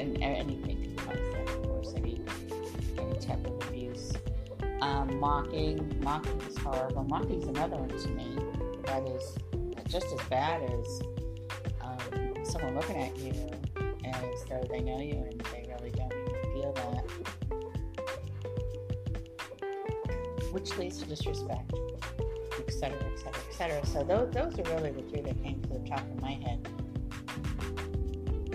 And 0.00 0.22
anything 0.22 0.96
that, 1.06 1.16
of 1.46 1.62
course, 1.62 1.92
any, 1.94 2.22
any 2.96 3.18
type 3.18 3.44
of 3.46 3.68
abuse. 3.68 4.14
Um, 4.80 5.20
mocking, 5.20 6.00
mocking 6.02 6.40
is 6.48 6.56
horrible. 6.56 7.04
Mocking 7.04 7.42
is 7.42 7.48
another 7.48 7.76
one 7.76 7.90
to 7.90 8.08
me 8.08 8.38
that 8.86 9.06
is 9.06 9.36
just 9.88 10.06
as 10.06 10.20
bad 10.30 10.62
as 10.62 11.02
um, 11.82 12.34
someone 12.44 12.76
looking 12.76 12.96
at 12.96 13.14
you 13.18 13.50
as 14.04 14.44
though 14.48 14.64
they 14.70 14.80
know 14.80 15.00
you 15.00 15.22
and 15.30 15.38
they 15.52 15.68
really 15.68 15.90
don't 15.90 16.14
even 16.14 16.34
feel 16.54 16.72
that. 16.72 17.04
Which 20.50 20.78
leads 20.78 20.96
to 21.00 21.04
disrespect, 21.04 21.74
etc., 22.58 22.96
etc., 23.12 23.42
etc. 23.50 23.84
So 23.84 24.02
those, 24.02 24.32
those 24.32 24.58
are 24.58 24.74
really 24.76 24.92
the 24.92 25.02
three 25.10 25.20
that 25.20 25.42
came 25.42 25.60
to 25.60 25.68
the 25.68 25.86
top 25.86 26.00
of 26.00 26.22
my 26.22 26.32
head. 26.32 26.66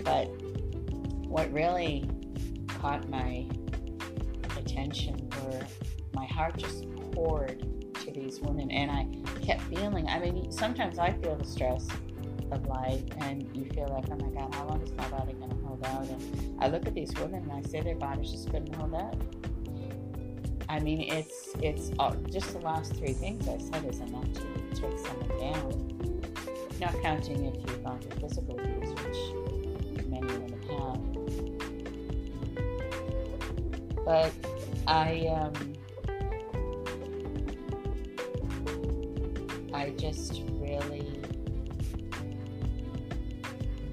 But 0.02 0.45
what 1.36 1.52
really 1.52 2.08
caught 2.66 3.06
my 3.10 3.46
attention 4.56 5.28
were 5.42 5.60
my 6.14 6.24
heart 6.24 6.56
just 6.56 6.86
poured 7.12 7.60
to 7.92 8.10
these 8.10 8.40
women, 8.40 8.70
and 8.70 8.90
I 8.90 9.06
kept 9.44 9.60
feeling. 9.64 10.08
I 10.08 10.18
mean, 10.18 10.50
sometimes 10.50 10.98
I 10.98 11.12
feel 11.12 11.36
the 11.36 11.44
stress 11.44 11.88
of 12.50 12.66
life, 12.66 13.02
and 13.18 13.54
you 13.54 13.66
feel 13.66 13.86
like, 13.88 14.06
oh 14.10 14.16
my 14.16 14.30
God, 14.30 14.54
how 14.54 14.66
long 14.66 14.80
is 14.80 14.90
my 14.92 15.06
body 15.10 15.34
going 15.34 15.50
to 15.50 15.56
hold 15.56 15.84
out? 15.84 16.06
And 16.08 16.56
I 16.58 16.68
look 16.68 16.86
at 16.86 16.94
these 16.94 17.12
women, 17.16 17.42
and 17.42 17.52
I 17.52 17.68
say 17.68 17.82
their 17.82 17.96
bodies 17.96 18.30
just 18.30 18.50
couldn't 18.50 18.74
hold 18.74 18.94
up. 18.94 19.14
I 20.70 20.80
mean, 20.80 21.02
it's 21.02 21.50
it's 21.60 21.90
just 22.32 22.54
the 22.54 22.60
last 22.60 22.94
three 22.94 23.12
things 23.12 23.46
I 23.46 23.58
said 23.58 23.84
is 23.84 24.00
enough 24.00 24.32
to 24.32 24.40
take 24.70 24.98
someone 25.00 25.38
down. 25.38 26.30
Not 26.80 26.94
counting 27.02 27.44
if 27.44 27.56
you've 27.56 27.84
gone 27.84 28.00
through 28.00 28.26
physical 28.26 28.58
abuse, 28.58 28.88
which 29.04 30.06
many 30.06 30.26
women 30.28 30.62
have. 30.70 31.05
But 34.06 34.32
I 34.86 35.26
um, 35.26 35.74
I 39.74 39.90
just 39.90 40.42
really, 40.52 41.20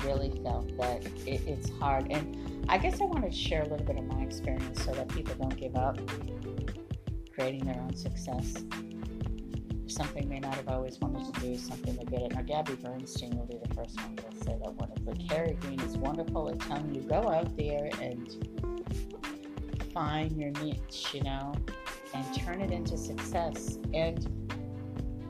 really 0.05 0.39
felt 0.43 0.77
that 0.77 1.03
it, 1.25 1.41
it's 1.48 1.70
hard. 1.72 2.12
And 2.12 2.63
I 2.70 2.77
guess 2.77 3.01
I 3.01 3.05
wanted 3.05 3.32
to 3.32 3.38
share 3.38 3.63
a 3.63 3.67
little 3.67 3.86
bit 3.86 3.98
of 3.98 4.05
my 4.05 4.22
experience 4.22 4.86
so 4.86 4.93
that 4.93 5.10
people 5.10 5.34
don't 5.39 5.58
give 5.58 5.75
up 5.75 6.00
creating 7.34 7.65
their 7.65 7.82
own 7.82 7.96
success. 7.96 8.63
Something 9.88 10.29
they 10.29 10.36
may 10.36 10.39
not 10.39 10.53
have 10.55 10.70
always 10.70 11.00
wanted 11.00 11.34
to 11.34 11.41
do, 11.41 11.58
something 11.58 11.96
they're 11.96 12.05
good 12.05 12.22
at. 12.22 12.36
Now, 12.36 12.43
Gabby 12.43 12.75
Bernstein 12.75 13.36
will 13.36 13.46
be 13.46 13.58
the 13.58 13.74
first 13.74 14.00
one 14.00 14.15
to 14.15 14.46
say 14.46 14.58
that 14.63 14.74
wonderful. 14.75 15.15
Carrie 15.27 15.58
Green 15.60 15.79
is 15.82 15.98
wonderful 15.98 16.50
at 16.50 16.60
telling 16.60 16.93
you 16.93 17.01
go 17.01 17.29
out 17.29 17.58
there 17.58 17.89
and 18.00 18.73
find 19.93 20.38
your 20.38 20.51
niche, 20.51 21.12
you 21.13 21.23
know, 21.23 21.53
and 22.13 22.35
turn 22.35 22.62
it 22.62 22.71
into 22.71 22.97
success. 22.97 23.77
And 23.93 24.43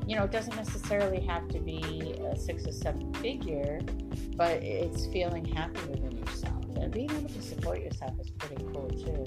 you 0.08 0.18
know, 0.18 0.24
it 0.24 0.32
doesn't 0.32 0.56
necessarily 0.56 1.22
have 1.22 1.48
to 1.50 1.60
be 1.60 2.16
a 2.26 2.36
six 2.38 2.68
or 2.68 2.72
seven 2.72 3.14
figure, 3.16 3.80
but 4.36 4.62
it's 4.62 5.06
feeling 5.08 5.46
happy 5.46 5.80
within 5.90 6.18
yourself. 6.18 6.64
And 6.76 6.92
being 6.92 7.10
able 7.10 7.30
to 7.30 7.42
support 7.42 7.82
yourself 7.82 8.14
is 8.20 8.30
pretty 8.32 8.64
cool 8.74 8.90
too. 8.90 9.26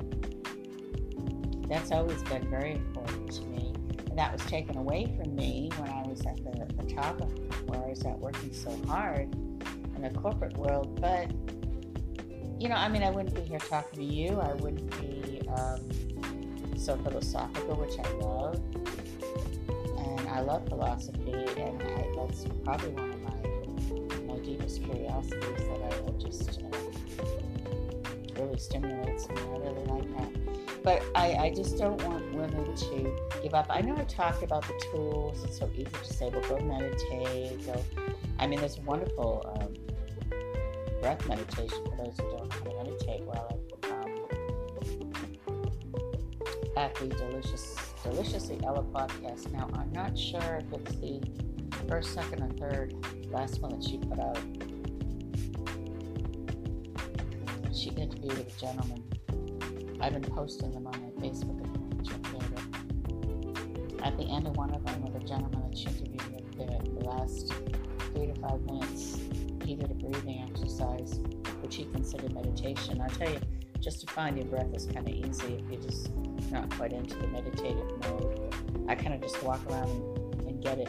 That's 1.69 1.91
always 1.93 2.23
been 2.25 2.49
very 2.51 2.73
important 2.73 3.33
to 3.33 3.45
me. 3.47 3.73
And 4.09 4.19
that 4.19 4.33
was 4.33 4.43
taken 4.43 4.77
away 4.77 5.17
from 5.17 5.35
me 5.35 5.71
when 5.77 5.91
I 5.91 6.03
was 6.07 6.21
at 6.27 6.37
the, 6.37 6.73
the 6.75 6.95
top 6.95 7.21
of 7.21 7.69
where 7.69 7.81
I 7.83 7.89
was 7.89 8.03
at 8.05 8.19
working 8.19 8.53
so 8.53 8.71
hard 8.87 9.35
in 9.35 10.03
the 10.03 10.11
corporate 10.11 10.57
world. 10.57 11.01
But, 11.01 11.31
you 12.61 12.69
know, 12.69 12.77
I 12.77 12.89
mean, 12.89 13.03
I 13.03 13.11
wouldn't 13.11 13.35
be 13.35 13.43
here 13.43 13.59
talking 13.59 13.99
to 13.99 14.05
you. 14.05 14.41
I 14.41 14.53
wouldn't 14.55 14.91
be 15.01 15.26
um, 15.49 15.81
so 16.77 16.97
philosophical, 16.99 17.77
which 17.77 17.99
I 17.99 18.09
love 18.19 18.61
And 19.99 20.29
I 20.29 20.41
love 20.41 20.67
philosophy, 20.69 21.33
and 21.33 21.83
I, 21.83 22.07
that's 22.17 22.45
probably 22.65 22.91
one 22.91 23.11
of 23.11 23.23
my 23.23 24.35
my 24.35 24.39
deepest 24.45 24.83
curiosities 24.85 25.41
that 25.69 25.81
I, 25.83 26.11
just 26.19 26.61
uh, 26.63 28.41
really 28.41 28.59
stimulates 28.59 29.29
me. 29.29 29.37
I 29.39 29.59
really 29.59 29.85
like 29.85 30.09
that. 30.17 30.83
But 30.83 31.03
I, 31.15 31.27
I 31.47 31.55
just 31.55 31.79
don't 31.79 32.03
want 32.05 32.33
women 32.35 32.75
to 32.77 33.17
give 33.43 33.55
up. 33.55 33.67
I 33.71 33.81
know 33.81 33.97
I 33.97 34.05
talked 34.05 34.43
about 34.43 34.63
the 34.67 34.75
tools. 34.93 35.43
It's 35.45 35.59
so 35.59 35.71
easy 35.75 35.85
to 35.85 36.13
say, 36.13 36.29
well, 36.31 36.43
go 36.49 36.59
meditate. 36.61 37.65
Go. 37.67 37.85
I 38.39 38.47
mean, 38.47 38.61
there's 38.61 38.79
wonderful 38.79 39.45
um, 39.61 39.75
breath 41.01 41.27
meditation 41.29 41.79
for 41.87 41.97
those 42.05 42.17
who 42.19 42.31
don't 42.37 42.49
know 42.49 42.49
how 42.51 42.85
to 42.85 42.91
meditate 42.91 43.23
well. 43.25 43.46
At 46.87 46.95
the 46.95 47.09
delicious 47.09 47.75
Deliciously 48.05 48.61
Ella 48.65 48.85
podcast. 48.85 49.53
Now, 49.53 49.69
I'm 49.75 49.93
not 49.93 50.17
sure 50.17 50.63
if 50.63 50.73
it's 50.73 50.95
the 51.01 51.21
first, 51.89 52.15
second, 52.15 52.43
or 52.45 52.71
third 52.71 52.95
last 53.29 53.61
one 53.61 53.73
that 53.73 53.83
she 53.83 53.99
put 53.99 54.21
out. 54.21 54.39
She 57.75 57.91
interviewed 57.91 58.39
a 58.39 58.61
gentleman. 58.61 59.03
I've 60.01 60.13
been 60.13 60.31
posting 60.33 60.71
them 60.71 60.87
on 60.87 60.93
my 61.03 61.11
Facebook 61.27 61.59
account. 61.59 61.83
At 64.05 64.17
the 64.17 64.25
end 64.25 64.47
of 64.47 64.57
one 64.57 64.73
of 64.73 64.87
them, 64.87 65.03
with 65.03 65.21
a 65.21 65.27
gentleman 65.27 65.69
that 65.69 65.77
she 65.77 65.89
interviewed 65.89 66.53
the, 66.57 67.01
the 67.01 67.05
last 67.09 67.53
three 68.15 68.27
to 68.29 68.35
five 68.41 68.61
minutes, 68.63 69.19
he 69.65 69.75
did 69.75 69.91
a 69.91 69.95
breathing 69.95 70.49
exercise, 70.49 71.19
which 71.63 71.75
he 71.75 71.87
considered 71.87 72.33
meditation. 72.33 73.01
I'll 73.01 73.09
tell 73.09 73.29
you, 73.29 73.41
just 73.81 74.07
to 74.07 74.13
find 74.13 74.37
your 74.37 74.47
breath 74.47 74.73
is 74.73 74.87
kind 74.87 75.09
of 75.09 75.15
easy 75.15 75.65
if 75.65 75.71
you 75.71 75.79
just 75.79 76.11
not 76.51 76.71
quite 76.71 76.93
into 76.93 77.17
the 77.17 77.27
meditative 77.29 77.91
mode. 78.03 78.55
I 78.89 78.95
kind 78.95 79.15
of 79.15 79.21
just 79.21 79.43
walk 79.43 79.61
around 79.71 79.91
and 80.47 80.63
get 80.63 80.79
it 80.79 80.89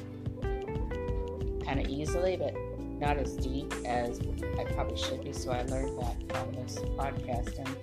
kind 1.65 1.79
of 1.79 1.87
easily, 1.87 2.37
but 2.37 2.55
not 2.99 3.17
as 3.17 3.35
deep 3.35 3.73
as 3.85 4.19
I 4.59 4.63
probably 4.63 4.97
should 4.97 5.23
be. 5.23 5.33
So 5.33 5.51
I 5.51 5.63
learned 5.63 5.99
that 6.01 6.15
from 6.29 6.53
this 6.53 6.77
podcast. 6.97 7.57
And 7.59 7.75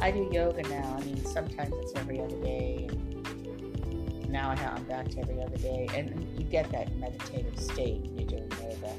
I 0.00 0.10
do 0.10 0.28
yoga 0.32 0.62
now. 0.68 0.96
I 0.98 1.04
mean, 1.04 1.24
sometimes 1.24 1.74
it's 1.82 1.92
every 1.96 2.20
other 2.20 2.40
day. 2.42 2.88
Now 4.28 4.50
I'm 4.50 4.84
back 4.84 5.08
to 5.10 5.20
every 5.20 5.42
other 5.42 5.56
day. 5.58 5.88
And 5.94 6.26
you 6.38 6.44
get 6.44 6.70
that 6.72 6.94
meditative 6.96 7.58
state 7.58 8.00
when 8.00 8.18
you're 8.18 8.28
doing 8.28 8.50
yoga. 8.60 8.92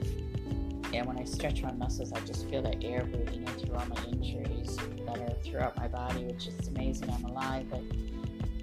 And 0.94 1.08
when 1.08 1.18
I 1.18 1.26
stretch 1.26 1.62
my 1.62 1.74
muscles, 1.74 2.14
I 2.14 2.20
just 2.22 2.48
feel 2.50 2.62
that 2.62 2.84
air 2.84 3.04
breathing 3.04 3.46
in 3.46 3.54
through 3.60 3.76
all 3.76 3.86
my 3.88 4.02
injuries 4.06 4.78
that 5.06 5.18
are 5.18 5.34
throughout 5.44 5.76
my 5.76 5.88
body, 5.88 6.24
which 6.24 6.48
is 6.48 6.68
amazing. 6.70 7.10
I'm 7.10 7.26
alive, 7.26 7.66
but 7.70 7.82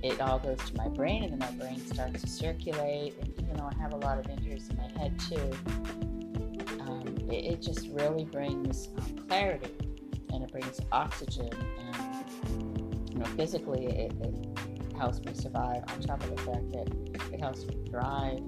it 0.02 0.20
all 0.20 0.38
goes 0.38 0.58
to 0.58 0.76
my 0.76 0.88
brain, 0.88 1.22
and 1.22 1.32
then 1.32 1.38
my 1.38 1.64
brain 1.64 1.78
starts 1.86 2.22
to 2.22 2.28
circulate. 2.28 3.14
And 3.20 3.32
even 3.38 3.56
though 3.56 3.70
I 3.72 3.80
have 3.80 3.92
a 3.92 3.96
lot 3.96 4.18
of 4.18 4.28
injuries 4.28 4.68
in 4.68 4.76
my 4.76 4.88
head 5.00 5.18
too, 5.20 5.50
um, 6.80 7.16
it, 7.30 7.52
it, 7.52 7.62
just 7.62 7.88
really 7.90 8.24
brings 8.24 8.88
um, 8.98 9.16
clarity 9.28 9.70
and 10.32 10.42
it 10.42 10.50
brings 10.50 10.80
oxygen. 10.90 11.50
And 11.78 13.12
you 13.12 13.18
know, 13.18 13.26
physically, 13.36 13.86
it, 13.86 14.12
it 14.20 14.58
helps 14.98 15.20
me 15.20 15.34
survive. 15.34 15.84
On 15.88 16.00
top 16.00 16.22
of 16.24 16.30
the 16.30 16.42
fact 16.42 16.72
that 16.72 17.32
it 17.32 17.40
helps 17.40 17.64
me 17.66 17.76
thrive. 17.88 18.40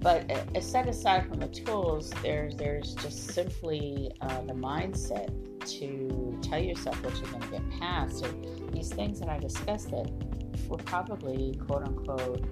But 0.00 0.30
uh, 0.30 0.60
set 0.60 0.86
aside 0.86 1.26
from 1.28 1.40
the 1.40 1.48
tools, 1.48 2.10
there's 2.22 2.54
there's 2.56 2.94
just 2.94 3.30
simply 3.30 4.12
uh, 4.20 4.42
the 4.42 4.52
mindset 4.52 5.30
to 5.78 6.38
tell 6.42 6.62
yourself 6.62 7.02
what 7.02 7.14
you're 7.14 7.30
going 7.30 7.42
to 7.42 7.48
get 7.48 7.80
past. 7.80 8.18
So 8.18 8.26
these 8.72 8.90
things 8.90 9.18
that 9.20 9.28
I 9.28 9.38
discussed 9.38 9.90
that 9.90 10.10
we're 10.68 10.78
probably 10.78 11.54
quote 11.66 11.82
unquote 11.84 12.44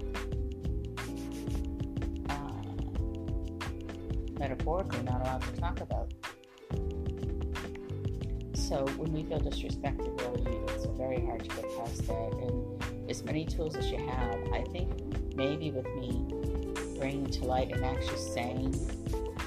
uh, 2.29 2.63
metaphorically 4.39 5.03
not 5.03 5.21
allowed 5.21 5.43
to 5.43 5.61
talk 5.61 5.81
about. 5.81 6.13
So 8.55 8.87
when 8.97 9.13
we 9.13 9.23
feel 9.25 9.41
disrespected, 9.41 10.19
really, 10.21 10.57
it's 10.73 10.87
very 10.87 11.21
hard 11.27 11.43
to 11.45 11.49
get 11.49 11.77
past 11.77 12.07
that. 12.07 12.33
And 12.41 13.11
as 13.11 13.23
many 13.23 13.45
tools 13.45 13.77
as 13.77 13.91
you 13.91 13.99
have, 13.99 14.41
I 14.53 14.65
think 14.73 14.91
maybe 15.37 15.71
with 15.71 15.87
me 15.97 16.25
bringing 16.99 17.27
to 17.27 17.45
light 17.45 17.73
and 17.73 17.85
actually 17.85 18.17
saying 18.17 18.71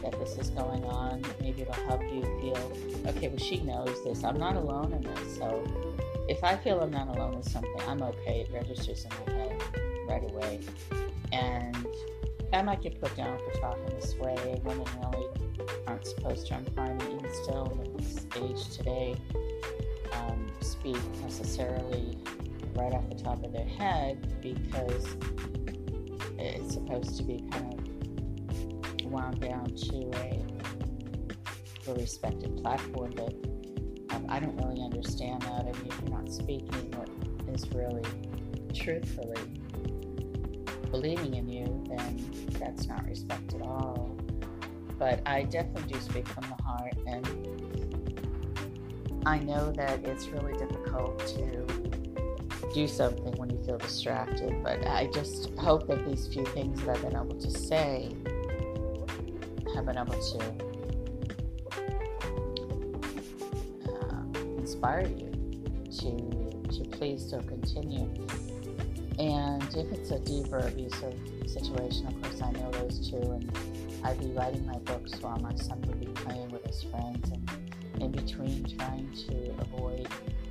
that 0.04 0.20
this 0.20 0.38
is 0.38 0.50
going 0.52 0.84
on, 0.86 1.24
maybe 1.42 1.64
it'll 1.64 1.74
help 1.74 2.04
you 2.04 2.22
feel 2.40 2.72
okay. 3.08 3.28
Well, 3.30 3.38
she 3.38 3.62
knows 3.62 4.04
this. 4.04 4.24
I'm 4.24 4.38
not 4.38 4.56
alone 4.56 4.94
in 4.94 5.02
this. 5.02 5.38
So 5.38 5.64
if 6.28 6.44
I 6.44 6.56
feel 6.58 6.80
I'm 6.82 6.92
not 6.92 7.08
alone 7.08 7.38
with 7.38 7.50
something, 7.50 7.82
I'm 7.88 8.02
okay. 8.02 8.42
It 8.42 8.50
registers 8.52 9.06
in 9.06 9.12
my 9.26 9.40
head 9.40 9.64
right 10.08 10.32
away. 10.32 10.60
And 11.32 11.88
I 12.54 12.62
might 12.62 12.82
get 12.82 13.00
put 13.02 13.16
down 13.16 13.38
for 13.38 13.60
talking 13.60 13.86
this 14.00 14.16
way. 14.16 14.62
Women 14.64 14.86
really 15.02 15.28
aren't 15.88 16.06
supposed 16.06 16.48
to, 16.48 16.56
I'm 16.56 16.66
finding 16.76 17.20
even 17.20 17.34
still 17.44 17.80
in 17.84 17.98
this 17.98 18.26
age 18.36 18.76
today, 18.76 19.16
um, 20.14 20.52
speak 20.62 20.98
necessarily 21.22 22.18
right 22.76 22.94
off 22.94 23.08
the 23.10 23.16
top 23.16 23.44
of 23.44 23.52
their 23.52 23.66
head 23.66 24.42
because 24.42 25.16
it's 26.38 26.74
supposed 26.74 27.18
to 27.18 27.24
be 27.24 27.44
kind 27.52 27.74
of 27.74 29.12
wound 29.12 29.40
down 29.40 29.66
to 29.66 30.12
a, 30.16 30.46
a 31.90 31.94
respected 31.94 32.58
platform, 32.58 33.14
um, 33.20 33.55
I 34.30 34.40
don't 34.40 34.58
really 34.58 34.82
understand 34.82 35.42
that. 35.44 35.62
I 35.62 35.64
mean, 35.64 35.88
if 35.88 36.02
you're 36.02 36.10
not 36.10 36.32
speaking 36.32 36.92
what 36.96 37.10
is 37.54 37.70
really 37.72 38.04
truthfully 38.74 39.42
believing 40.92 41.34
in 41.36 41.50
you, 41.50 41.84
then 41.90 42.26
that's 42.60 42.88
not 42.88 43.06
respect 43.06 43.54
at 43.54 43.62
all. 43.62 44.16
But 44.98 45.22
I 45.26 45.44
definitely 45.44 45.94
do 45.94 46.00
speak 46.00 46.28
from 46.28 46.44
the 46.44 46.64
heart, 46.64 46.94
and 47.06 47.28
I 49.26 49.40
know 49.40 49.72
that 49.72 50.06
it's 50.06 50.28
really 50.28 50.54
difficult 50.54 51.20
to 51.28 51.66
do 52.74 52.88
something 52.88 53.34
when 53.38 53.50
you 53.50 53.62
feel 53.64 53.78
distracted. 53.78 54.64
But 54.64 54.88
I 54.88 55.08
just 55.08 55.54
hope 55.58 55.88
that 55.88 56.06
these 56.06 56.28
few 56.28 56.46
things 56.46 56.82
that 56.82 56.96
I've 56.96 57.02
been 57.02 57.16
able 57.16 57.40
to 57.40 57.52
say 57.52 58.16
have 59.76 59.86
been 59.86 59.98
able 59.98 60.14
to 60.14 60.65
inspire 64.76 65.08
you 65.08 65.32
to 66.00 66.68
to 66.70 66.84
please 66.90 67.26
still 67.26 67.44
continue. 67.44 68.10
And 69.18 69.64
if 69.64 69.92
it's 69.94 70.12
a 70.12 70.20
deeper 70.20 70.58
abusive 70.58 71.16
situation, 71.48 72.08
of 72.08 72.22
course, 72.22 72.42
I 72.42 72.52
know 72.52 72.70
those 72.72 73.10
too. 73.10 73.16
And 73.16 73.58
I'd 74.04 74.20
be 74.20 74.32
writing 74.32 74.66
my 74.66 74.78
books 74.80 75.14
while 75.22 75.38
my 75.38 75.56
son 75.56 75.82
would 75.84 76.00
be 76.00 76.08
playing 76.08 76.50
with 76.50 76.66
his 76.66 76.84
friends, 76.84 77.32
and 77.32 77.50
in 78.02 78.12
between 78.12 78.66
trying 78.78 79.10
to 79.30 79.52
avoid 79.60 80.08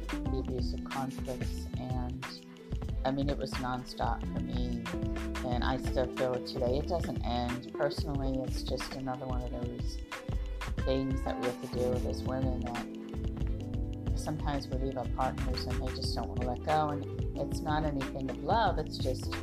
the 0.09 0.38
abusive 0.38 0.83
conflicts. 0.85 1.66
And 1.78 2.26
I 3.04 3.11
mean, 3.11 3.28
it 3.28 3.37
was 3.37 3.50
nonstop 3.54 4.23
for 4.33 4.40
me, 4.40 4.83
and 5.47 5.62
I 5.62 5.76
still 5.76 6.07
feel 6.16 6.33
it 6.35 6.47
today. 6.47 6.78
It 6.78 6.88
doesn't 6.88 7.23
end. 7.23 7.71
Personally, 7.75 8.40
it's 8.47 8.62
just 8.62 8.95
another 8.95 9.26
one 9.26 9.43
of 9.43 9.50
those 9.50 9.99
things 10.87 11.21
that 11.25 11.38
we 11.38 11.47
have 11.47 11.61
to 11.61 11.78
deal 11.78 11.90
with 11.90 12.07
as 12.07 12.23
women 12.23 12.61
that 12.61 12.93
sometimes 14.25 14.66
we 14.69 14.78
leave 14.78 14.97
our 14.97 15.07
partners 15.16 15.66
and 15.66 15.83
they 15.83 15.95
just 15.95 16.14
don't 16.14 16.28
want 16.28 16.40
to 16.40 16.49
let 16.49 16.64
go. 16.64 16.88
And 16.88 17.04
it's 17.37 17.61
not 17.61 17.85
anything 17.85 18.31
of 18.31 18.43
love. 18.43 18.78
It's 18.78 18.97
just 18.97 19.35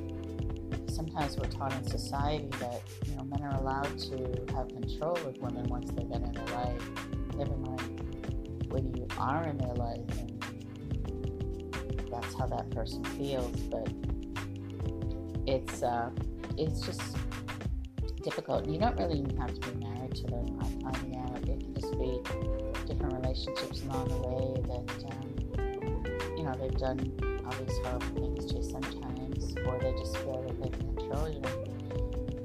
sometimes 0.87 1.37
we're 1.37 1.45
taught 1.45 1.73
in 1.73 1.87
society 1.87 2.49
that 2.59 2.81
you 3.05 3.15
know 3.15 3.23
men 3.23 3.43
are 3.43 3.55
allowed 3.59 3.97
to 3.99 4.45
have 4.55 4.67
control 4.69 5.15
of 5.15 5.37
women 5.37 5.63
once 5.67 5.91
they've 5.91 6.09
been 6.09 6.23
in 6.23 6.33
their 6.33 6.55
life. 6.55 6.89
Never 7.37 7.55
mind 7.57 8.67
when 8.69 8.93
you 8.95 9.07
are 9.17 9.43
in 9.43 9.57
their 9.57 9.73
life, 9.75 9.99
and 10.19 10.43
that's 12.11 12.33
how 12.33 12.47
that 12.47 12.69
person 12.71 13.03
feels. 13.05 13.55
But 13.61 13.87
it's 15.45 15.83
uh, 15.83 16.09
it's 16.57 16.81
just 16.81 17.15
difficult. 18.23 18.67
You 18.67 18.79
don't 18.79 18.97
really 18.97 19.19
even 19.19 19.37
have 19.37 19.53
to 19.53 19.71
be 19.71 19.85
married 19.85 20.15
to 20.15 20.23
them. 20.23 20.59
I'm 20.59 20.81
finding 20.81 21.19
out 21.19 21.37
it 21.37 21.59
can 21.59 21.73
just 21.73 21.97
be 21.97 22.70
different 23.01 23.23
relationships 23.23 23.81
along 23.83 24.07
the 24.09 24.17
way 24.27 24.61
that 24.67 25.05
um, 25.05 26.37
you 26.37 26.43
know 26.43 26.55
they've 26.59 26.77
done 26.77 26.99
all 27.45 27.65
these 27.65 27.77
horrible 27.79 28.35
things 28.35 28.45
to 28.51 28.63
sometimes, 28.63 29.55
or 29.65 29.79
they 29.79 29.91
just 29.93 30.17
feel 30.17 30.41
that 30.43 30.61
they 30.61 30.69
can 30.69 30.95
control 30.95 31.29
you. 31.29 31.41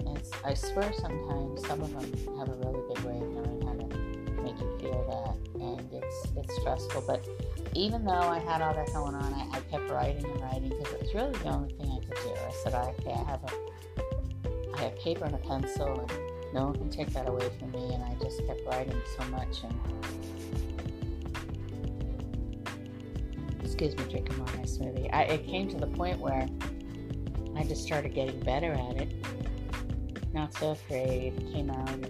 And 0.06 0.22
I 0.44 0.54
swear 0.54 0.92
sometimes 0.94 1.66
some 1.66 1.80
of 1.82 1.92
them 1.92 2.38
have 2.38 2.49
a 2.49 2.54
really 2.54 2.80
good 2.88 3.04
way 3.04 3.16
of 3.16 3.28
knowing 3.32 3.62
how 3.66 3.75
to 3.75 4.42
make 4.42 4.58
you 4.58 4.78
feel 4.80 5.04
that, 5.08 5.60
and 5.60 5.92
it's 5.92 6.32
it's 6.36 6.56
stressful. 6.60 7.04
But 7.06 7.26
even 7.75 8.04
though 8.04 8.12
I 8.12 8.38
had 8.38 8.62
all 8.62 8.75
that 8.75 8.92
going 8.92 9.14
on, 9.14 9.34
I, 9.34 9.58
I 9.58 9.60
kept 9.71 9.90
writing 9.90 10.25
and 10.25 10.40
writing 10.40 10.69
because 10.71 10.92
it 10.95 11.02
was 11.02 11.14
really 11.14 11.32
the 11.32 11.49
only 11.49 11.75
thing 11.75 11.90
I 11.90 11.99
could 12.04 12.16
do. 12.25 12.30
I 12.30 12.52
said, 12.62 12.75
okay, 12.75 13.12
I 13.12 13.30
have 13.30 13.45
a 13.45 14.76
I 14.76 14.80
have 14.82 14.99
paper 14.99 15.25
and 15.25 15.34
a 15.34 15.38
pencil, 15.38 16.00
and 16.00 16.54
no 16.54 16.66
one 16.66 16.75
can 16.76 16.90
take 16.90 17.12
that 17.12 17.28
away 17.28 17.49
from 17.58 17.73
me. 17.73 17.95
And 17.95 18.02
I 18.04 18.14
just 18.23 18.47
kept 18.47 18.60
writing 18.66 19.00
so 19.19 19.25
much 19.30 19.62
and 19.62 19.96
excuse 23.76 24.06
me, 24.06 24.10
drinking 24.10 24.39
my 24.39 24.62
smoothie. 24.62 25.10
I, 25.12 25.25
it 25.25 25.47
came 25.47 25.69
to 25.69 25.76
the 25.76 25.86
point 25.86 26.19
where 26.19 26.49
I 27.56 27.62
just 27.65 27.84
started 27.84 28.15
getting 28.15 28.41
better 28.41 28.73
at 28.73 28.97
it. 28.97 29.12
Not 30.32 30.54
so 30.54 30.71
afraid. 30.71 31.36
Came 31.52 31.71
out 31.71 31.91
and 31.91 32.06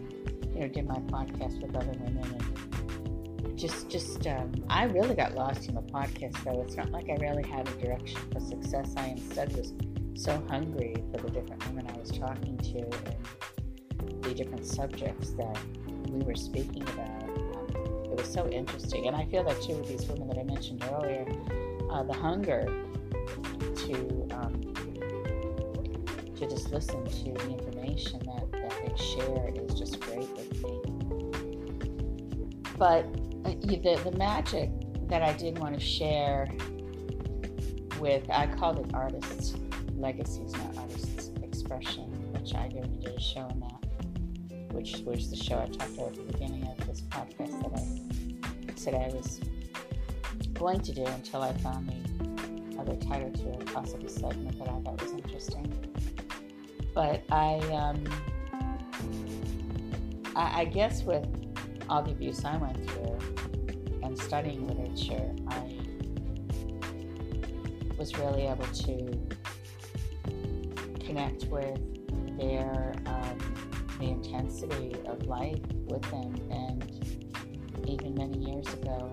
you 0.54 0.60
know 0.60 0.68
did 0.68 0.86
my 0.86 0.94
podcast 0.94 1.60
with 1.60 1.74
other 1.74 1.90
women 1.98 2.38
and 2.38 3.58
just 3.58 3.90
just 3.90 4.24
um, 4.28 4.52
I 4.70 4.84
really 4.84 5.16
got 5.16 5.34
lost 5.34 5.68
in 5.68 5.74
the 5.74 5.82
podcast 5.82 6.42
though. 6.44 6.62
It's 6.62 6.76
not 6.76 6.90
like 6.90 7.08
I 7.08 7.14
really 7.14 7.48
had 7.48 7.66
a 7.66 7.72
direction 7.72 8.20
for 8.32 8.38
success. 8.38 8.94
I 8.96 9.06
instead 9.06 9.56
was 9.56 9.72
so 10.14 10.40
hungry 10.48 10.94
for 11.10 11.20
the 11.20 11.30
different 11.30 11.66
women 11.66 11.88
I 11.92 11.98
was 11.98 12.12
talking 12.12 12.58
to 12.58 12.78
and 12.78 14.22
the 14.22 14.34
different 14.34 14.66
subjects 14.66 15.30
that 15.32 15.58
we 16.10 16.22
were 16.22 16.36
speaking 16.36 16.82
about 16.82 17.25
it 18.16 18.22
was 18.22 18.32
so 18.32 18.48
interesting. 18.48 19.06
And 19.06 19.16
I 19.16 19.26
feel 19.26 19.44
that 19.44 19.60
too 19.60 19.74
with 19.74 19.88
these 19.88 20.06
women 20.06 20.28
that 20.28 20.38
I 20.38 20.44
mentioned 20.44 20.82
earlier, 20.90 21.26
uh, 21.90 22.02
the 22.02 22.14
hunger 22.14 22.64
to 23.76 24.28
um, 24.32 24.62
to 26.36 26.46
just 26.48 26.70
listen 26.70 27.04
to 27.04 27.32
the 27.32 27.50
information 27.50 28.20
that, 28.26 28.52
that 28.52 28.72
they 28.84 28.96
share 29.02 29.50
is 29.54 29.74
just 29.74 30.00
great 30.00 30.28
with 30.36 30.62
me. 30.62 30.80
But 32.78 33.06
uh, 33.44 33.54
the, 33.60 34.00
the 34.04 34.14
magic 34.18 34.70
that 35.08 35.22
I 35.22 35.32
did 35.32 35.58
want 35.58 35.74
to 35.74 35.80
share 35.80 36.48
with, 37.98 38.28
I 38.30 38.46
called 38.48 38.78
it 38.80 38.92
Artists' 38.92 39.54
Legacies, 39.94 40.52
not 40.52 40.76
Artists' 40.76 41.30
Expression, 41.42 42.04
which 42.34 42.54
I 42.54 42.68
gave 42.68 43.00
did 43.00 43.14
a 43.14 43.20
show 43.20 43.40
on 43.40 43.60
that, 43.60 44.74
which 44.74 44.98
was 45.06 45.30
the 45.30 45.36
show 45.36 45.58
I 45.58 45.66
talked 45.66 45.94
about 45.94 46.08
at 46.08 46.16
the 46.16 46.32
beginning 46.32 46.66
of 46.66 46.86
this 46.86 47.00
podcast 47.00 47.62
that 47.62 47.80
I 47.80 48.05
said 48.86 48.94
I 48.94 49.08
was 49.16 49.40
going 50.54 50.78
to 50.78 50.92
do 50.92 51.04
until 51.04 51.42
I 51.42 51.52
found 51.54 51.88
the 51.88 52.78
other 52.78 52.94
title 52.94 53.32
to 53.32 53.50
a 53.54 53.64
possible 53.72 54.08
segment 54.08 54.56
that 54.60 54.68
I 54.68 54.80
thought 54.80 55.02
was 55.02 55.10
interesting. 55.10 55.74
But 56.94 57.24
I, 57.32 57.56
um, 57.72 58.04
I, 60.36 60.60
I 60.60 60.64
guess 60.66 61.02
with 61.02 61.26
all 61.88 62.04
the 62.04 62.12
abuse 62.12 62.44
I 62.44 62.56
went 62.58 62.88
through 62.88 63.18
and 64.04 64.16
studying 64.16 64.68
literature, 64.68 65.34
I 65.48 65.80
was 67.98 68.16
really 68.16 68.42
able 68.42 68.66
to 68.66 69.20
connect 71.04 71.46
with 71.46 71.76
their 72.38 72.94
um, 73.06 73.36
the 73.98 74.10
intensity 74.10 74.94
of 75.08 75.26
life 75.26 75.58
with 75.86 76.02
them 76.02 76.36
and 76.52 77.15
even 77.88 78.14
many 78.14 78.38
years 78.38 78.66
ago, 78.74 79.12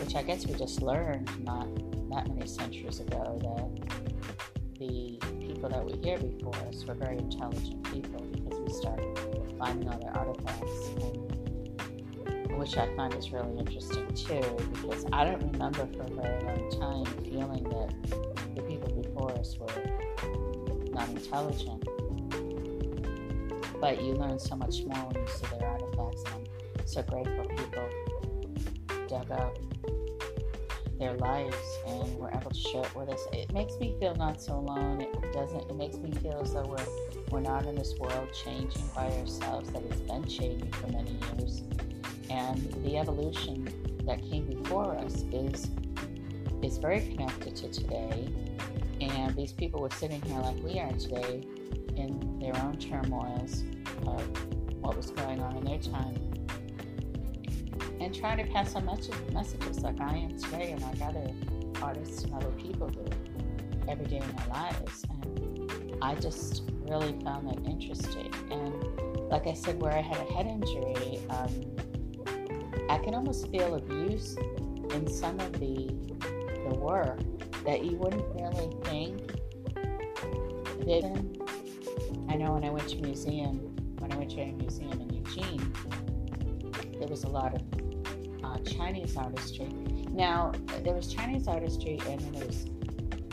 which 0.00 0.14
I 0.14 0.22
guess 0.22 0.46
we 0.46 0.54
just 0.54 0.82
learned 0.82 1.28
not 1.44 1.68
that 2.10 2.28
many 2.28 2.46
centuries 2.46 3.00
ago 3.00 3.38
that 3.42 4.78
the 4.78 5.18
people 5.40 5.68
that 5.68 5.84
we 5.84 5.92
hear 6.02 6.18
before 6.18 6.54
us 6.68 6.84
were 6.84 6.94
very 6.94 7.18
intelligent 7.18 7.82
people 7.92 8.20
because 8.32 8.60
we 8.60 8.72
started 8.72 9.18
finding 9.58 9.88
all 9.88 9.98
their 9.98 10.16
artifacts, 10.16 10.88
and, 11.00 12.58
which 12.58 12.76
I 12.76 12.94
find 12.96 13.14
is 13.14 13.30
really 13.30 13.58
interesting 13.58 14.06
too 14.14 14.42
because 14.72 15.04
I 15.12 15.24
don't 15.24 15.52
remember 15.52 15.86
for 15.86 16.02
a 16.02 16.10
very 16.10 16.44
long 16.44 16.70
time 16.70 17.24
feeling 17.24 17.64
that 17.64 17.94
the 18.54 18.62
people 18.62 18.90
before 19.02 19.32
us 19.32 19.56
were 19.58 19.66
not 20.92 21.08
intelligent. 21.08 21.84
But 23.80 24.02
you 24.02 24.14
learn 24.14 24.38
so 24.38 24.56
much 24.56 24.84
more 24.84 25.04
when 25.08 25.16
you 25.22 25.28
see 25.28 25.46
their 25.58 25.73
so 26.86 27.02
grateful 27.02 27.44
people 27.46 27.88
dug 29.08 29.30
up 29.30 29.58
their 30.98 31.14
lives 31.14 31.56
and 31.86 32.16
were 32.18 32.30
able 32.30 32.50
to 32.50 32.60
share 32.60 32.82
it 32.82 32.94
with 32.94 33.08
us. 33.08 33.20
It 33.32 33.52
makes 33.52 33.78
me 33.78 33.94
feel 33.98 34.14
not 34.14 34.40
so 34.40 34.54
alone. 34.54 35.00
It 35.00 35.32
doesn't. 35.32 35.70
It 35.70 35.76
makes 35.76 35.96
me 35.96 36.12
feel 36.12 36.40
as 36.42 36.52
though 36.52 36.66
we're 36.66 36.86
we're 37.30 37.40
not 37.40 37.66
in 37.66 37.74
this 37.74 37.94
world 37.98 38.28
changing 38.32 38.82
by 38.94 39.10
ourselves. 39.18 39.70
That 39.72 39.82
it's 39.82 40.00
been 40.00 40.24
changing 40.24 40.70
for 40.72 40.86
many 40.88 41.18
years, 41.36 41.62
and 42.30 42.60
the 42.84 42.98
evolution 42.98 43.68
that 44.06 44.22
came 44.22 44.46
before 44.46 44.96
us 44.96 45.24
is 45.32 45.68
is 46.62 46.78
very 46.78 47.00
connected 47.00 47.56
to 47.56 47.68
today. 47.68 48.28
And 49.00 49.34
these 49.36 49.52
people 49.52 49.80
were 49.80 49.90
sitting 49.90 50.22
here 50.22 50.38
like 50.38 50.62
we 50.62 50.78
are 50.78 50.92
today, 50.92 51.42
in 51.96 52.38
their 52.38 52.56
own 52.62 52.76
turmoils 52.78 53.64
of 54.06 54.22
what 54.80 54.96
was 54.96 55.10
going 55.10 55.40
on 55.40 55.56
in 55.56 55.64
their 55.64 55.78
time 55.78 56.33
and 58.04 58.14
try 58.14 58.36
to 58.36 58.44
pass 58.52 58.74
on 58.74 58.84
messages 59.32 59.80
like 59.82 59.98
I 59.98 60.14
am 60.14 60.38
today 60.38 60.72
and 60.72 60.82
like 60.82 61.00
other 61.00 61.26
artists 61.80 62.22
and 62.24 62.34
other 62.34 62.50
people 62.50 62.88
do 62.88 63.04
every 63.88 64.04
day 64.04 64.18
in 64.18 64.36
their 64.36 64.46
lives. 64.48 65.04
And 65.08 65.96
I 66.02 66.14
just 66.16 66.64
really 66.82 67.18
found 67.24 67.48
that 67.48 67.64
interesting. 67.66 68.30
And 68.50 69.30
like 69.30 69.46
I 69.46 69.54
said, 69.54 69.80
where 69.80 69.92
I 69.92 70.02
had 70.02 70.18
a 70.18 70.32
head 70.34 70.46
injury, 70.46 71.18
um, 71.30 71.64
I 72.90 72.98
can 72.98 73.14
almost 73.14 73.50
feel 73.50 73.74
abuse 73.74 74.36
in 74.90 75.08
some 75.10 75.40
of 75.40 75.52
the 75.54 75.88
the 76.68 76.74
work 76.76 77.20
that 77.64 77.84
you 77.84 77.96
wouldn't 77.96 78.24
really 78.34 78.70
think. 78.84 79.32
Didn't 80.84 81.40
I 82.28 82.36
know 82.36 82.52
when 82.52 82.64
I 82.64 82.70
went 82.70 82.88
to 82.90 82.96
museum, 82.96 83.56
when 83.98 84.12
I 84.12 84.16
went 84.16 84.30
to 84.32 84.42
a 84.42 84.52
museum 84.52 85.00
in 85.00 85.10
Eugene, 85.10 85.72
there 86.98 87.08
was 87.08 87.24
a 87.24 87.28
lot 87.28 87.54
of 87.54 87.62
uh, 88.54 88.58
Chinese 88.58 89.16
artistry. 89.16 89.68
Now 90.10 90.52
there 90.82 90.94
was 90.94 91.12
Chinese 91.12 91.48
artistry 91.48 91.98
and 92.08 92.20
then 92.20 92.32
there 92.32 92.46
was 92.46 92.66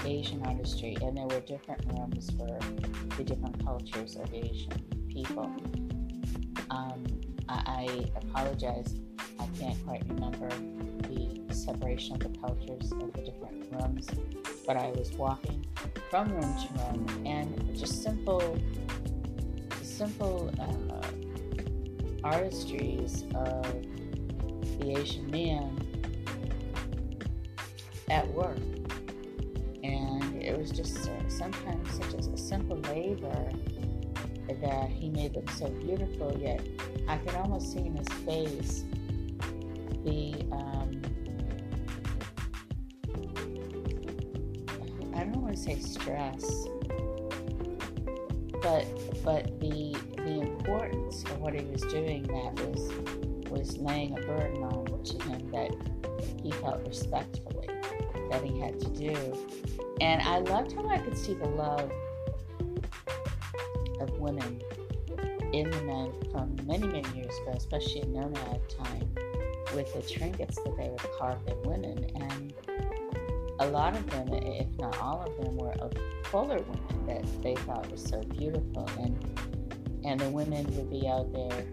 Asian 0.06 0.42
artistry, 0.46 0.98
and 1.02 1.16
there 1.16 1.26
were 1.26 1.42
different 1.42 1.82
rooms 1.94 2.30
for 2.32 2.60
the 3.18 3.24
different 3.24 3.64
cultures 3.64 4.16
of 4.16 4.34
Asian 4.34 4.72
people. 5.08 5.54
Um, 6.70 7.04
I, 7.48 7.62
I 7.68 8.06
apologize, 8.16 8.96
I 9.40 9.48
can't 9.60 9.78
quite 9.86 10.04
remember 10.10 10.50
the 11.08 11.54
separation 11.54 12.16
of 12.16 12.20
the 12.22 12.40
cultures 12.40 12.92
of 12.92 13.14
the 13.14 13.22
different 13.22 13.72
rooms, 13.72 14.10
but 14.66 14.78
I 14.78 14.90
was 14.92 15.12
walking 15.14 15.66
from 16.10 16.30
room 16.30 16.42
to 16.42 16.84
room, 16.84 17.24
and 17.26 17.78
just 17.78 18.02
simple, 18.02 18.58
simple 19.82 20.52
uh, 20.60 21.08
artistries 22.28 23.32
of 23.36 23.91
the 24.82 24.98
Asian 25.00 25.30
man 25.32 25.78
at 28.10 28.28
work 28.34 28.58
and 29.84 30.42
it 30.42 30.58
was 30.58 30.72
just 30.72 31.10
sometimes 31.28 31.98
such 31.98 32.14
a 32.14 32.38
simple 32.38 32.78
labor 32.78 33.50
that 34.62 34.90
he 34.90 35.10
made 35.10 35.34
them 35.34 35.48
so 35.58 35.68
beautiful. 35.70 36.38
Yet 36.40 36.62
I 37.08 37.18
could 37.18 37.36
almost 37.36 37.72
see 37.72 37.80
in 37.80 37.96
his 37.96 38.08
face 38.26 38.84
the 40.04 40.34
um, 40.52 41.02
I 45.16 45.24
don't 45.24 45.42
want 45.42 45.56
to 45.56 45.62
say 45.62 45.80
stress, 45.80 46.68
but 48.62 48.86
but 49.24 49.60
the 49.60 49.96
the 50.18 50.42
importance 50.42 51.24
of 51.24 51.40
what 51.40 51.54
he 51.54 51.66
was 51.66 51.82
doing 51.84 52.24
that 52.24 52.54
was 52.66 53.21
was 53.62 53.78
laying 53.78 54.18
a 54.18 54.22
burden 54.22 54.64
on 54.64 55.04
to 55.04 55.24
him 55.26 55.52
that 55.52 55.72
he 56.42 56.52
felt 56.52 56.84
respectfully 56.88 57.68
that 58.32 58.44
he 58.44 58.60
had 58.60 58.80
to 58.80 58.88
do. 58.90 59.48
And 60.00 60.20
I 60.24 60.40
loved 60.40 60.72
how 60.74 60.88
I 60.90 60.98
could 60.98 61.16
see 61.16 61.36
the 61.36 61.48
love 61.48 61.92
of 64.00 64.10
women 64.18 64.62
in 65.54 65.70
the 65.70 65.82
men 65.84 66.12
from 66.32 66.58
many, 66.66 66.88
many 66.88 67.08
years 67.16 67.38
ago, 67.44 67.54
especially 67.56 68.02
in 68.02 68.14
nomad 68.14 68.62
time, 68.70 69.14
with 69.76 69.94
the 69.94 70.02
trinkets 70.12 70.56
that 70.56 70.76
they 70.76 70.90
would 70.90 71.12
carve 71.20 71.40
in 71.46 71.62
women. 71.62 72.10
And 72.16 72.54
a 73.60 73.68
lot 73.68 73.96
of 73.96 74.10
them, 74.10 74.34
if 74.34 74.76
not 74.80 74.98
all 74.98 75.22
of 75.22 75.46
them, 75.46 75.56
were 75.58 75.74
of 75.74 75.94
fuller 76.26 76.64
women 76.64 77.06
that 77.06 77.44
they 77.44 77.56
thought 77.58 77.92
was 77.92 78.04
so 78.04 78.24
beautiful. 78.24 78.90
And 78.98 79.40
and 80.04 80.20
the 80.20 80.30
women 80.30 80.66
would 80.76 80.90
be 80.90 81.08
out 81.08 81.32
there 81.32 81.64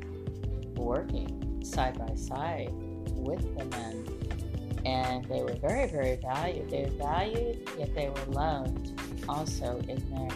working 0.76 1.47
side 1.62 1.98
by 1.98 2.14
side 2.14 2.70
with 3.14 3.42
the 3.56 3.64
men 3.66 4.04
and 4.88 5.24
they 5.26 5.42
were 5.42 5.54
very, 5.54 5.86
very 5.88 6.16
valued. 6.16 6.70
They 6.70 6.84
were 6.84 7.04
valued, 7.04 7.68
yet 7.78 7.94
they 7.94 8.08
were 8.08 8.32
loved 8.32 8.92
also 9.28 9.78
in 9.88 10.02
their 10.10 10.28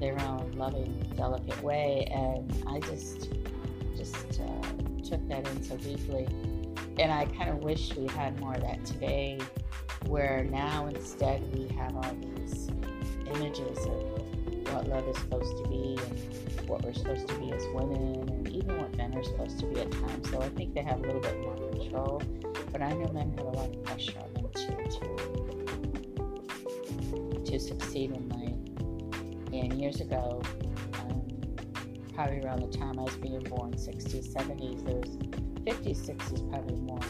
their 0.00 0.20
own 0.28 0.52
loving, 0.52 0.92
delicate 1.16 1.60
way. 1.62 2.08
And 2.12 2.52
I 2.66 2.80
just 2.80 3.30
just 3.96 4.40
uh, 4.40 5.02
took 5.02 5.26
that 5.28 5.48
in 5.48 5.62
so 5.62 5.76
deeply. 5.76 6.26
And 6.98 7.12
I 7.12 7.26
kind 7.26 7.50
of 7.50 7.58
wish 7.58 7.94
we 7.96 8.06
had 8.08 8.38
more 8.40 8.54
of 8.54 8.60
that 8.62 8.84
today, 8.84 9.38
where 10.06 10.44
now 10.50 10.86
instead 10.86 11.42
we 11.54 11.68
have 11.76 11.94
all 11.96 12.16
these 12.20 12.68
images 13.34 13.78
of 13.86 14.74
what 14.74 14.88
love 14.88 15.08
is 15.08 15.16
supposed 15.16 15.56
to 15.64 15.68
be 15.68 15.98
and 16.06 16.57
what 16.68 16.84
we're 16.84 16.94
supposed 16.94 17.26
to 17.28 17.34
be 17.38 17.52
as 17.52 17.64
women 17.74 18.28
and 18.28 18.48
even 18.48 18.78
what 18.78 18.96
men 18.96 19.14
are 19.14 19.24
supposed 19.24 19.58
to 19.60 19.66
be 19.66 19.80
at 19.80 19.90
times. 19.90 20.30
So 20.30 20.40
I 20.40 20.48
think 20.50 20.74
they 20.74 20.82
have 20.82 20.98
a 20.98 21.02
little 21.02 21.20
bit 21.20 21.40
more 21.40 21.56
control 21.56 22.22
but 22.72 22.82
I 22.82 22.92
know 22.92 23.10
men 23.12 23.32
have 23.36 23.46
a 23.46 23.50
lot 23.50 23.70
of 23.74 23.82
pressure 23.84 24.18
on 24.20 24.32
them 24.34 24.48
to, 24.52 24.66
to, 27.34 27.44
to 27.44 27.58
succeed 27.58 28.12
in 28.12 28.28
life. 28.28 28.54
And 29.52 29.72
years 29.80 30.00
ago, 30.00 30.42
um, 31.00 31.22
probably 32.14 32.40
around 32.40 32.60
the 32.60 32.78
time 32.78 32.98
I 32.98 33.02
was 33.02 33.16
being 33.16 33.40
born, 33.40 33.72
60s, 33.72 34.32
70s, 34.32 34.84
there 34.84 34.96
was 34.96 35.16
50s, 35.64 36.08
60s, 36.08 36.50
probably 36.50 36.76
more. 36.76 37.00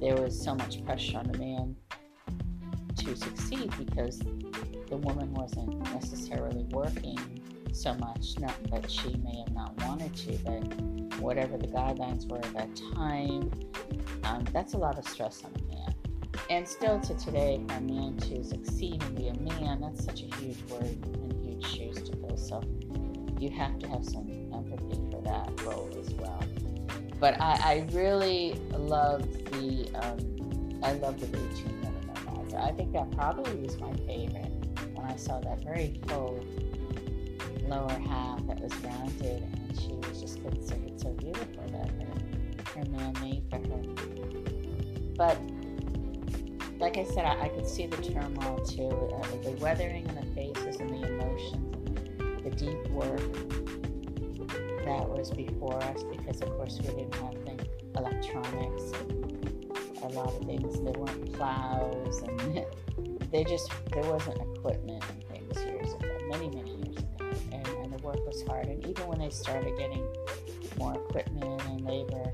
There 0.00 0.16
was 0.16 0.40
so 0.40 0.54
much 0.54 0.84
pressure 0.84 1.18
on 1.18 1.30
the 1.30 1.38
man 1.38 1.76
to 2.98 3.16
succeed 3.16 3.72
because 3.76 4.20
the 4.88 4.96
woman 4.96 5.34
wasn't 5.34 5.76
necessarily 5.92 6.64
working 6.70 7.33
so 7.74 7.94
much. 7.94 8.38
Not 8.38 8.54
that 8.70 8.90
she 8.90 9.14
may 9.16 9.42
have 9.46 9.54
not 9.54 9.76
wanted 9.84 10.14
to, 10.16 10.38
but 10.44 11.20
whatever 11.20 11.56
the 11.58 11.66
guidelines 11.66 12.28
were 12.28 12.38
at 12.38 12.52
that 12.54 12.74
time, 12.94 13.50
um, 14.24 14.44
that's 14.52 14.74
a 14.74 14.78
lot 14.78 14.98
of 14.98 15.06
stress 15.06 15.42
on 15.44 15.52
a 15.54 15.74
man. 15.74 15.94
And 16.50 16.68
still 16.68 17.00
to 17.00 17.14
today, 17.14 17.60
for 17.68 17.74
a 17.74 17.80
man 17.80 18.16
to 18.18 18.44
succeed 18.44 19.02
and 19.02 19.16
be 19.16 19.28
a 19.28 19.34
man, 19.34 19.80
that's 19.80 20.04
such 20.04 20.22
a 20.22 20.36
huge 20.36 20.62
word 20.70 20.84
and 20.84 21.44
huge 21.44 21.66
shoes 21.66 22.02
to 22.08 22.16
fill. 22.16 22.36
So 22.36 22.62
you 23.38 23.50
have 23.50 23.78
to 23.80 23.88
have 23.88 24.04
some 24.04 24.28
empathy 24.52 25.00
for 25.10 25.22
that 25.22 25.50
role 25.62 25.90
as 26.00 26.12
well. 26.14 26.42
But 27.18 27.40
I, 27.40 27.58
I 27.62 27.86
really 27.92 28.60
love 28.72 29.22
the 29.50 29.88
um, 29.94 30.80
I 30.82 30.92
love 30.92 31.18
the 31.18 31.26
routine 31.38 31.86
of 31.86 32.50
the. 32.50 32.58
I 32.58 32.72
think 32.72 32.92
that 32.92 33.10
probably 33.12 33.54
was 33.56 33.78
my 33.78 33.92
favorite 34.06 34.52
when 34.94 35.06
I 35.06 35.16
saw 35.16 35.40
that 35.40 35.64
very 35.64 36.00
full 36.06 36.44
lower 37.68 37.98
half 38.08 38.46
that 38.46 38.60
was 38.60 38.74
rounded, 38.76 39.42
and 39.42 39.80
she 39.80 39.92
was 40.08 40.20
just 40.20 40.42
considered 40.42 41.00
so 41.00 41.10
beautiful 41.10 41.64
that 41.68 41.90
her, 41.90 42.80
her 42.80 42.84
man 42.90 43.14
made 43.20 43.42
for 43.50 43.56
her. 43.56 43.82
But 45.16 45.38
like 46.78 46.98
I 46.98 47.04
said, 47.04 47.24
I, 47.24 47.42
I 47.42 47.48
could 47.48 47.66
see 47.66 47.86
the 47.86 47.96
turmoil 47.96 48.58
too, 48.64 48.88
uh, 48.88 49.42
the 49.42 49.56
weathering 49.60 50.08
in 50.08 50.14
the 50.14 50.26
faces 50.34 50.80
and 50.80 50.90
the 50.90 51.06
emotions, 51.06 52.20
and 52.20 52.44
the 52.44 52.50
deep 52.50 52.88
work 52.90 53.20
that 54.84 55.08
was 55.08 55.30
before 55.30 55.82
us 55.82 56.02
because, 56.04 56.42
of 56.42 56.50
course, 56.50 56.78
we 56.82 56.88
didn't 56.88 57.14
have 57.14 57.34
things, 57.44 57.62
electronics, 57.96 58.92
a 60.02 60.08
lot 60.08 60.28
of 60.28 60.44
things. 60.44 60.80
There 60.80 60.92
weren't 60.92 61.32
plows, 61.32 62.22
and 62.22 62.66
they 63.32 63.44
just 63.44 63.70
there 63.92 64.02
wasn't 64.02 64.40
equipment 64.56 65.02
hard. 68.46 68.66
And 68.66 68.86
even 68.86 69.06
when 69.06 69.18
they 69.18 69.30
started 69.30 69.76
getting 69.78 70.06
more 70.78 70.94
equipment 70.94 71.62
and 71.66 71.84
labor, 71.84 72.32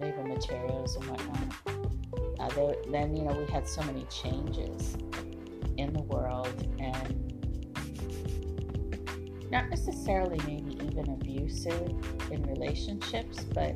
labor 0.00 0.24
materials 0.24 0.96
and 0.96 1.04
whatnot 1.06 1.80
uh, 2.40 2.48
there, 2.54 2.74
then 2.90 3.14
you 3.16 3.24
know 3.24 3.32
we 3.32 3.50
had 3.52 3.68
so 3.68 3.82
many 3.82 4.04
changes 4.04 4.96
in 5.76 5.92
the 5.92 6.02
world 6.02 6.66
and 6.78 7.26
not 9.50 9.68
necessarily 9.68 10.38
maybe 10.46 10.78
even 10.86 11.10
abusive 11.10 11.90
in 12.30 12.42
relationships 12.44 13.44
but 13.52 13.74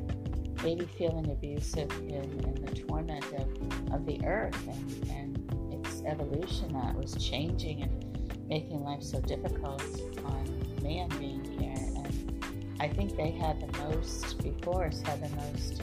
maybe 0.63 0.85
feeling 0.97 1.29
abusive 1.29 1.91
in, 1.99 2.13
in 2.13 2.65
the 2.65 2.73
torment 2.73 3.23
of, 3.33 3.93
of 3.93 4.05
the 4.05 4.19
earth 4.25 4.57
and, 4.67 5.09
and 5.09 5.85
its 5.85 6.01
evolution 6.05 6.73
that 6.73 6.95
was 6.95 7.13
changing 7.15 7.83
and 7.83 8.47
making 8.47 8.83
life 8.83 9.03
so 9.03 9.19
difficult 9.21 9.83
on 10.25 10.64
man 10.85 11.09
being 11.19 11.43
here 11.59 12.03
and 12.03 12.75
i 12.79 12.87
think 12.87 13.17
they 13.17 13.31
had 13.31 13.59
the 13.59 13.79
most 13.79 14.41
before 14.43 14.85
us 14.85 15.01
had 15.01 15.21
the 15.21 15.35
most 15.35 15.81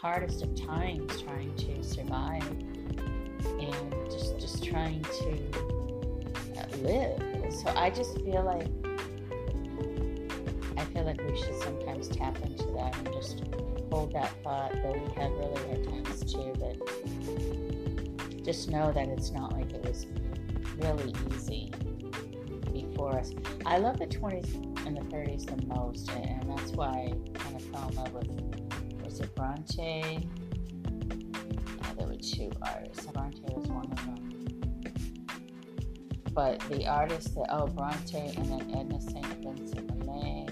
hardest 0.00 0.42
of 0.42 0.54
times 0.54 1.22
trying 1.22 1.54
to 1.56 1.82
survive 1.82 2.48
and 3.60 4.10
just 4.10 4.38
just 4.38 4.64
trying 4.64 5.02
to 5.02 5.78
uh, 6.56 6.76
live. 6.78 7.22
So 7.52 7.72
I 7.76 7.90
just 7.90 8.14
feel 8.20 8.42
like 8.42 8.68
I 10.76 10.84
feel 10.92 11.04
like 11.04 11.20
we 11.22 11.36
should 11.36 11.60
sometimes 11.62 12.08
tap 12.08 12.36
into 12.44 12.66
that 12.72 12.96
and 12.98 13.12
just 13.12 13.42
hold 13.90 14.12
that 14.12 14.30
thought. 14.42 14.72
Though 14.82 14.92
we 14.92 15.20
have 15.20 15.32
really 15.32 15.60
hard 15.66 15.84
times 15.84 16.32
too, 16.32 16.52
but 16.58 18.44
just 18.44 18.70
know 18.70 18.92
that 18.92 19.08
it's 19.08 19.30
not 19.30 19.52
like 19.52 19.72
it 19.72 19.84
was 19.84 20.06
really 20.78 21.12
easy 21.34 21.72
us. 23.06 23.32
I 23.66 23.78
love 23.78 23.98
the 23.98 24.06
20s 24.06 24.54
and 24.86 24.96
the 24.96 25.02
30s 25.02 25.46
the 25.46 25.66
most, 25.66 26.10
and 26.10 26.50
that's 26.50 26.72
why 26.72 27.12
I 27.12 27.38
kind 27.38 27.56
of 27.56 27.62
fell 27.62 27.88
in 27.88 27.94
love 27.96 28.12
with 28.12 28.28
was 29.04 29.20
it 29.20 29.34
Bronte? 29.34 30.28
There 31.96 32.06
were 32.06 32.16
two 32.16 32.50
artists. 32.62 33.06
Bronte 33.06 33.40
was 33.54 33.66
one 33.68 33.90
of 33.90 33.96
them. 34.04 34.14
but 36.34 36.60
the 36.68 36.86
artists 36.86 37.30
that 37.34 37.46
oh 37.50 37.66
Bronte 37.66 38.16
and 38.36 38.46
then 38.46 38.74
Edna 38.76 39.00
St. 39.00 39.26
Vincent 39.42 40.06
Millay. 40.06 40.46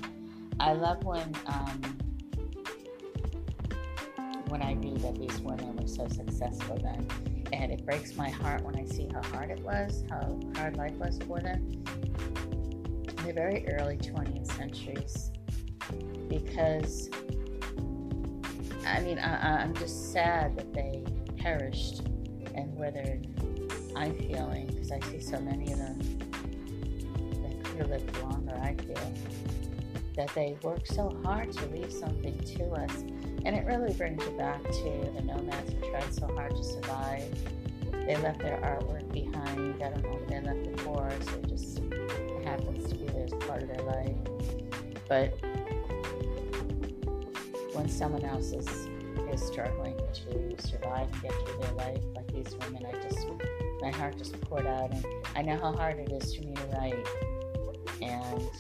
I 0.59 0.73
love 0.73 1.05
when 1.05 1.33
um, 1.47 1.81
when 4.49 4.63
I 4.63 4.73
knew 4.73 4.97
that 4.99 5.17
these 5.19 5.39
women 5.41 5.77
were 5.77 5.87
so 5.87 6.09
successful 6.09 6.79
then. 6.83 7.07
And 7.53 7.73
it 7.73 7.85
breaks 7.85 8.17
my 8.17 8.29
heart 8.29 8.63
when 8.63 8.77
I 8.77 8.85
see 8.85 9.09
how 9.13 9.23
hard 9.23 9.51
it 9.51 9.61
was, 9.61 10.05
how 10.11 10.39
hard 10.57 10.77
life 10.77 10.95
was 10.95 11.19
for 11.27 11.41
them 11.41 11.83
in 13.09 13.27
the 13.27 13.33
very 13.33 13.67
early 13.69 13.97
20th 13.97 14.47
centuries. 14.53 15.31
Because, 16.29 17.09
I 18.87 19.01
mean, 19.01 19.19
I, 19.19 19.63
I'm 19.63 19.75
just 19.75 20.13
sad 20.13 20.57
that 20.57 20.73
they 20.73 21.05
perished 21.37 22.01
and 22.55 22.75
withered. 22.77 23.27
I'm 23.95 24.15
feeling, 24.15 24.67
because 24.67 24.91
I 24.91 25.01
see 25.01 25.21
so 25.21 25.39
many 25.41 25.73
of 25.73 25.79
them 25.79 25.99
that 27.43 27.65
could 27.65 27.79
have 27.79 27.91
lived 27.91 28.19
longer, 28.19 28.59
I 28.61 28.75
feel, 28.75 29.13
that 30.17 30.29
they 30.35 30.57
worked 30.63 30.89
so 30.89 31.17
hard 31.25 31.53
to 31.53 31.67
leave 31.67 31.93
something 31.93 32.39
to 32.39 32.71
us 32.73 33.05
and 33.47 33.55
it 33.55 33.65
really 33.65 33.93
brings 33.95 34.21
you 34.25 34.33
back 34.33 34.61
to 34.65 35.11
the 35.15 35.23
nomads 35.23 35.73
who 35.73 35.91
tried 35.91 36.13
so 36.13 36.27
hard 36.35 36.51
to 36.57 36.65
survive. 36.65 37.23
They 37.93 38.17
left 38.17 38.41
their 38.41 38.59
artwork 38.59 39.11
behind. 39.13 39.81
I 39.81 39.91
don't 39.91 40.03
know 40.03 40.19
if 40.21 40.27
they 40.27 40.41
left 40.41 40.67
it 40.67 40.81
for 40.81 41.07
us. 41.07 41.29
It 41.29 41.49
just 41.49 41.79
happens 42.45 42.91
to 42.91 42.97
be 42.97 43.07
there 43.07 43.25
as 43.25 43.33
part 43.47 43.63
of 43.63 43.69
their 43.69 43.83
life. 43.83 44.17
But 45.09 45.39
when 47.73 47.89
someone 47.89 48.25
else 48.25 48.51
is 48.51 48.89
is 49.33 49.43
struggling 49.43 49.97
to 49.97 50.57
survive 50.59 51.09
and 51.13 51.23
get 51.23 51.33
through 51.33 51.59
their 51.61 51.73
life, 51.75 52.03
like 52.17 52.27
these 52.33 52.53
women, 52.57 52.85
I 52.85 53.01
just 53.01 53.29
my 53.81 53.93
heart 53.93 54.19
just 54.19 54.41
poured 54.41 54.67
out, 54.67 54.91
and 54.93 55.07
I 55.37 55.43
know 55.43 55.57
how 55.57 55.73
hard 55.73 56.01
it 56.01 56.11
is 56.11 56.35
for 56.35 56.43
me 56.43 56.55
to 56.55 56.67
write 56.77 57.07
and 58.03 58.51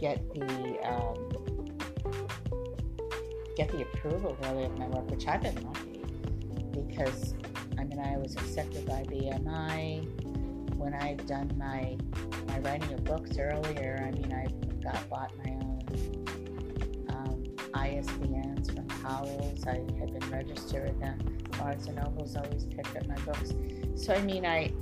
get 0.00 0.32
the 0.32 0.78
um, 0.88 1.53
get 3.56 3.70
the 3.70 3.82
approval 3.82 4.36
really 4.42 4.64
of 4.64 4.78
my 4.78 4.86
work, 4.88 5.10
which 5.10 5.26
I've 5.26 5.42
been 5.42 5.54
lucky 5.64 6.02
because 6.72 7.34
I 7.78 7.84
mean 7.84 8.00
I 8.00 8.16
was 8.16 8.34
accepted 8.36 8.86
by 8.86 9.02
BMI 9.04 10.76
when 10.76 10.94
I've 10.94 11.24
done 11.26 11.52
my 11.56 11.96
my 12.48 12.58
writing 12.60 12.92
of 12.92 13.04
books 13.04 13.38
earlier. 13.38 14.02
I 14.06 14.10
mean 14.10 14.32
I've 14.32 14.82
got 14.82 15.08
bought 15.08 15.32
my 15.44 15.52
own 15.52 15.80
um, 17.08 17.44
ISBNs 17.72 18.74
from 18.74 18.86
Powell's. 18.86 19.66
I 19.66 19.76
had 19.98 20.18
been 20.18 20.30
registered 20.30 20.88
with 20.88 21.00
them. 21.00 21.18
Barnes 21.58 21.86
and 21.86 21.96
Noble's 21.96 22.36
always 22.36 22.64
picked 22.64 22.96
up 22.96 23.06
my 23.06 23.16
books. 23.20 23.54
So 23.96 24.14
I 24.14 24.20
mean 24.22 24.44
I 24.44 24.72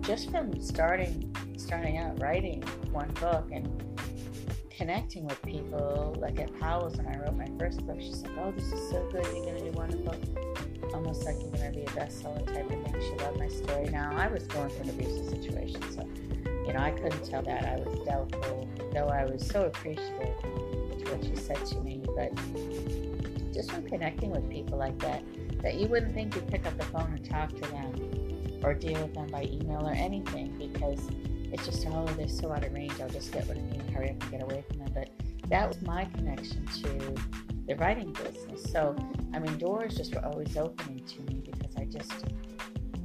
just 0.00 0.30
from 0.30 0.60
starting 0.60 1.34
starting 1.56 1.98
out 1.98 2.20
writing 2.20 2.62
one 2.90 3.10
book 3.20 3.48
and 3.52 3.89
connecting 4.80 5.26
with 5.26 5.40
people. 5.42 6.16
Like 6.18 6.40
at 6.40 6.58
Powell's 6.58 6.96
when 6.96 7.06
I 7.06 7.18
wrote 7.18 7.36
my 7.36 7.48
first 7.58 7.86
book, 7.86 8.00
she's 8.00 8.22
like, 8.22 8.32
"Oh, 8.38 8.50
this 8.50 8.72
is 8.72 8.88
so 8.88 9.06
good. 9.12 9.26
You're 9.26 9.44
gonna 9.44 9.70
do 9.70 9.72
wonderful." 9.72 10.14
Almost 10.94 11.26
like 11.26 11.36
you're 11.38 11.50
gonna 11.50 11.70
be 11.70 11.82
a 11.82 11.92
bestseller 11.98 12.46
type 12.46 12.64
of 12.64 12.82
thing. 12.82 12.94
She 12.98 13.14
loved 13.22 13.38
my 13.38 13.48
story. 13.48 13.90
Now 13.90 14.10
I 14.16 14.28
was 14.28 14.46
going 14.46 14.70
through 14.70 14.84
an 14.84 14.90
abusive 14.90 15.28
situation, 15.28 15.82
so 15.92 16.08
you 16.66 16.72
know 16.72 16.80
I 16.80 16.92
couldn't 16.92 17.22
tell 17.24 17.42
that. 17.42 17.62
I 17.62 17.76
was 17.76 17.98
doubtful, 18.06 18.66
though 18.94 19.08
I 19.08 19.26
was 19.26 19.46
so 19.46 19.66
appreciative 19.66 20.34
to 20.40 21.12
what 21.12 21.24
she 21.26 21.36
said 21.36 21.62
to 21.66 21.80
me. 21.82 22.00
But 22.16 22.34
just 23.52 23.70
from 23.72 23.82
connecting 23.86 24.30
with 24.30 24.48
people 24.48 24.78
like 24.78 24.98
that, 25.00 25.22
that 25.60 25.74
you 25.74 25.88
wouldn't 25.88 26.14
think 26.14 26.34
you'd 26.34 26.48
pick 26.48 26.64
up 26.64 26.78
the 26.78 26.86
phone 26.86 27.12
and 27.12 27.22
talk 27.22 27.50
to 27.50 27.68
them 27.68 28.60
or 28.64 28.72
deal 28.72 29.02
with 29.02 29.12
them 29.12 29.26
by 29.26 29.42
email 29.42 29.86
or 29.86 29.92
anything 29.92 30.56
because 30.56 31.06
it's 31.52 31.66
just 31.66 31.86
oh 31.88 32.04
they're 32.16 32.28
so 32.28 32.52
out 32.52 32.64
of 32.64 32.72
range 32.72 32.92
i'll 33.00 33.08
just 33.08 33.32
get 33.32 33.46
what 33.46 33.56
i 33.56 33.60
need 33.60 33.80
and 33.80 33.90
hurry 33.90 34.10
up 34.10 34.22
and 34.22 34.30
get 34.30 34.42
away 34.42 34.64
from 34.68 34.78
them 34.78 34.90
but 34.94 35.10
that 35.48 35.66
was 35.66 35.80
my 35.82 36.04
connection 36.16 36.64
to 36.66 37.14
the 37.66 37.74
writing 37.76 38.12
business. 38.12 38.70
So 38.70 38.96
i 39.34 39.38
mean 39.38 39.58
doors 39.58 39.96
just 39.96 40.14
were 40.14 40.24
always 40.24 40.56
opening 40.56 41.04
to 41.04 41.20
me 41.22 41.42
because 41.44 41.76
i 41.76 41.84
just 41.84 42.24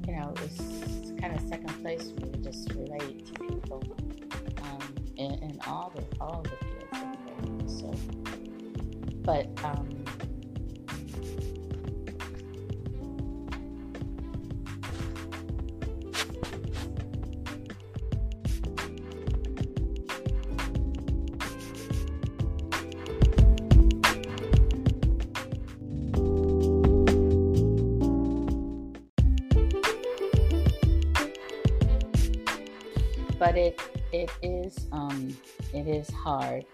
you 0.07 0.15
know 0.15 0.33
it 0.35 0.41
was 0.41 1.13
kind 1.19 1.35
of 1.35 1.41
second 1.47 1.81
place 1.81 2.11
for 2.11 2.25
me 2.25 2.31
to 2.31 2.37
just 2.39 2.71
relate 2.73 3.25
to 3.27 3.33
people 3.39 3.83
um, 4.61 4.95
in, 5.17 5.33
in 5.43 5.59
all 5.67 5.91
the 5.95 6.03
all 6.19 6.43
the 6.43 6.49
fields 6.49 6.75
so. 7.67 7.93
But 9.23 9.47
um, 9.63 9.89
is 34.65 34.87
um 34.91 35.35
it 35.73 35.87
is 35.87 36.09
hard. 36.09 36.65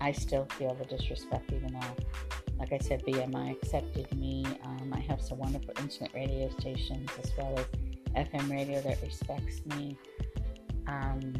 I 0.00 0.12
still 0.12 0.46
feel 0.58 0.74
the 0.74 0.84
disrespect 0.84 1.52
even 1.52 1.72
though 1.74 1.96
like 2.58 2.72
I 2.72 2.78
said, 2.78 3.02
BMI 3.04 3.50
accepted 3.50 4.16
me. 4.16 4.46
Um, 4.64 4.94
I 4.94 5.00
have 5.00 5.20
some 5.20 5.38
wonderful 5.38 5.74
internet 5.80 6.14
radio 6.14 6.48
stations 6.60 7.10
as 7.20 7.32
well 7.36 7.58
as 7.58 8.26
FM 8.28 8.48
radio 8.52 8.80
that 8.82 9.02
respects 9.02 9.66
me. 9.66 9.98
Um, 10.86 11.32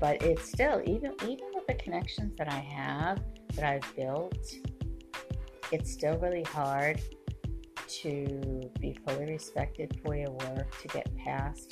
but 0.00 0.22
it's 0.22 0.48
still 0.48 0.80
even 0.86 1.12
even 1.22 1.46
with 1.54 1.66
the 1.66 1.74
connections 1.74 2.34
that 2.38 2.50
I 2.50 2.58
have 2.58 3.20
that 3.54 3.64
I've 3.64 3.96
built, 3.96 4.38
it's 5.70 5.92
still 5.92 6.16
really 6.18 6.44
hard 6.44 7.00
to 7.86 8.70
be 8.80 8.96
fully 9.06 9.26
respected 9.26 10.00
for 10.02 10.16
your 10.16 10.30
work, 10.30 10.80
to 10.80 10.88
get 10.88 11.14
past 11.16 11.70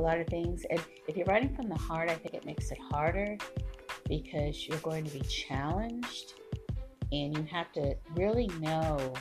a 0.00 0.02
lot 0.02 0.18
of 0.18 0.26
things. 0.26 0.64
And 0.70 0.80
if 1.06 1.16
you're 1.16 1.26
writing 1.26 1.54
from 1.54 1.68
the 1.68 1.78
heart, 1.78 2.10
I 2.10 2.14
think 2.14 2.34
it 2.34 2.44
makes 2.46 2.70
it 2.70 2.78
harder 2.90 3.36
because 4.08 4.66
you're 4.66 4.78
going 4.78 5.04
to 5.04 5.10
be 5.10 5.20
challenged 5.20 6.34
and 7.12 7.36
you 7.36 7.44
have 7.50 7.70
to 7.72 7.94
really 8.16 8.48
know 8.60 9.12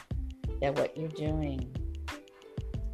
that 0.62 0.76
what 0.76 0.98
you're 0.98 1.10
doing 1.10 1.76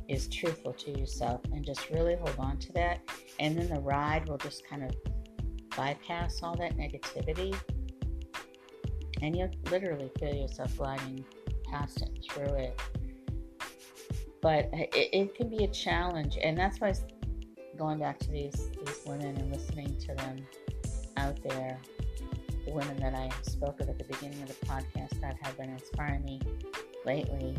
is 0.07 0.27
truthful 0.27 0.73
to 0.73 0.97
yourself 0.97 1.41
and 1.51 1.65
just 1.65 1.89
really 1.89 2.15
hold 2.15 2.35
on 2.39 2.57
to 2.57 2.73
that. 2.73 2.99
And 3.39 3.57
then 3.57 3.69
the 3.69 3.79
ride 3.79 4.27
will 4.27 4.37
just 4.37 4.67
kind 4.67 4.83
of 4.83 4.91
bypass 5.75 6.41
all 6.41 6.55
that 6.55 6.77
negativity 6.77 7.55
and 9.21 9.35
you'll 9.35 9.51
literally 9.71 10.09
feel 10.19 10.33
yourself 10.33 10.75
gliding 10.77 11.23
past 11.65 12.01
it 12.01 12.25
through 12.29 12.55
it. 12.55 12.81
But 14.41 14.69
it, 14.73 14.89
it 14.93 15.35
can 15.35 15.49
be 15.49 15.63
a 15.63 15.67
challenge, 15.67 16.37
and 16.41 16.57
that's 16.57 16.79
why 16.79 16.93
going 17.77 17.99
back 17.99 18.19
to 18.19 18.31
these 18.31 18.69
these 18.85 19.01
women 19.05 19.35
and 19.37 19.51
listening 19.51 19.95
to 19.99 20.15
them 20.15 20.45
out 21.17 21.37
there, 21.43 21.77
the 22.65 22.71
women 22.71 22.97
that 22.97 23.13
I 23.13 23.29
spoke 23.41 23.79
of 23.79 23.89
at 23.89 23.97
the 23.97 24.03
beginning 24.05 24.41
of 24.41 24.47
the 24.47 24.65
podcast 24.65 25.19
that 25.21 25.37
have 25.41 25.57
been 25.57 25.69
inspiring 25.69 26.23
me 26.23 26.41
lately, 27.05 27.57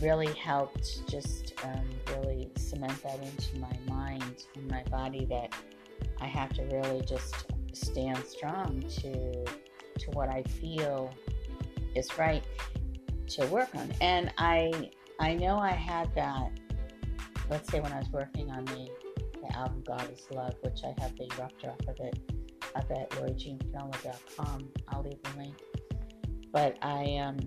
really 0.00 0.32
helped 0.34 1.08
just 1.08 1.54
um, 1.64 1.84
really 2.10 2.50
cement 2.56 3.02
that 3.02 3.20
into 3.20 3.58
my 3.58 3.94
mind 3.94 4.44
and 4.56 4.68
my 4.70 4.82
body 4.84 5.24
that 5.26 5.54
I 6.20 6.26
have 6.26 6.52
to 6.54 6.62
really 6.64 7.02
just 7.02 7.46
stand 7.72 8.18
strong 8.24 8.82
to 9.00 9.44
to 9.44 10.10
what 10.12 10.28
I 10.28 10.42
feel 10.42 11.14
is 11.94 12.18
right 12.18 12.42
to 13.28 13.46
work 13.46 13.74
on. 13.74 13.92
And 14.00 14.32
I 14.38 14.90
I 15.20 15.34
know 15.34 15.58
I 15.58 15.70
had 15.70 16.14
that 16.14 16.50
let's 17.50 17.70
say 17.70 17.80
when 17.80 17.92
I 17.92 17.98
was 17.98 18.08
working 18.10 18.50
on 18.50 18.64
the, 18.64 18.88
the 19.42 19.56
album 19.56 19.82
God 19.86 20.10
is 20.12 20.26
Love, 20.30 20.54
which 20.62 20.80
I 20.84 20.94
have 21.02 21.16
the 21.16 21.28
rough 21.38 21.56
draft 21.60 21.86
of 21.88 21.96
it 22.00 22.18
up 22.74 22.90
at 22.90 23.10
lorijeanfinola.com. 23.10 24.68
I'll 24.88 25.02
leave 25.02 25.22
the 25.22 25.38
link. 25.38 25.54
But 26.52 26.78
I 26.82 27.16
um 27.18 27.38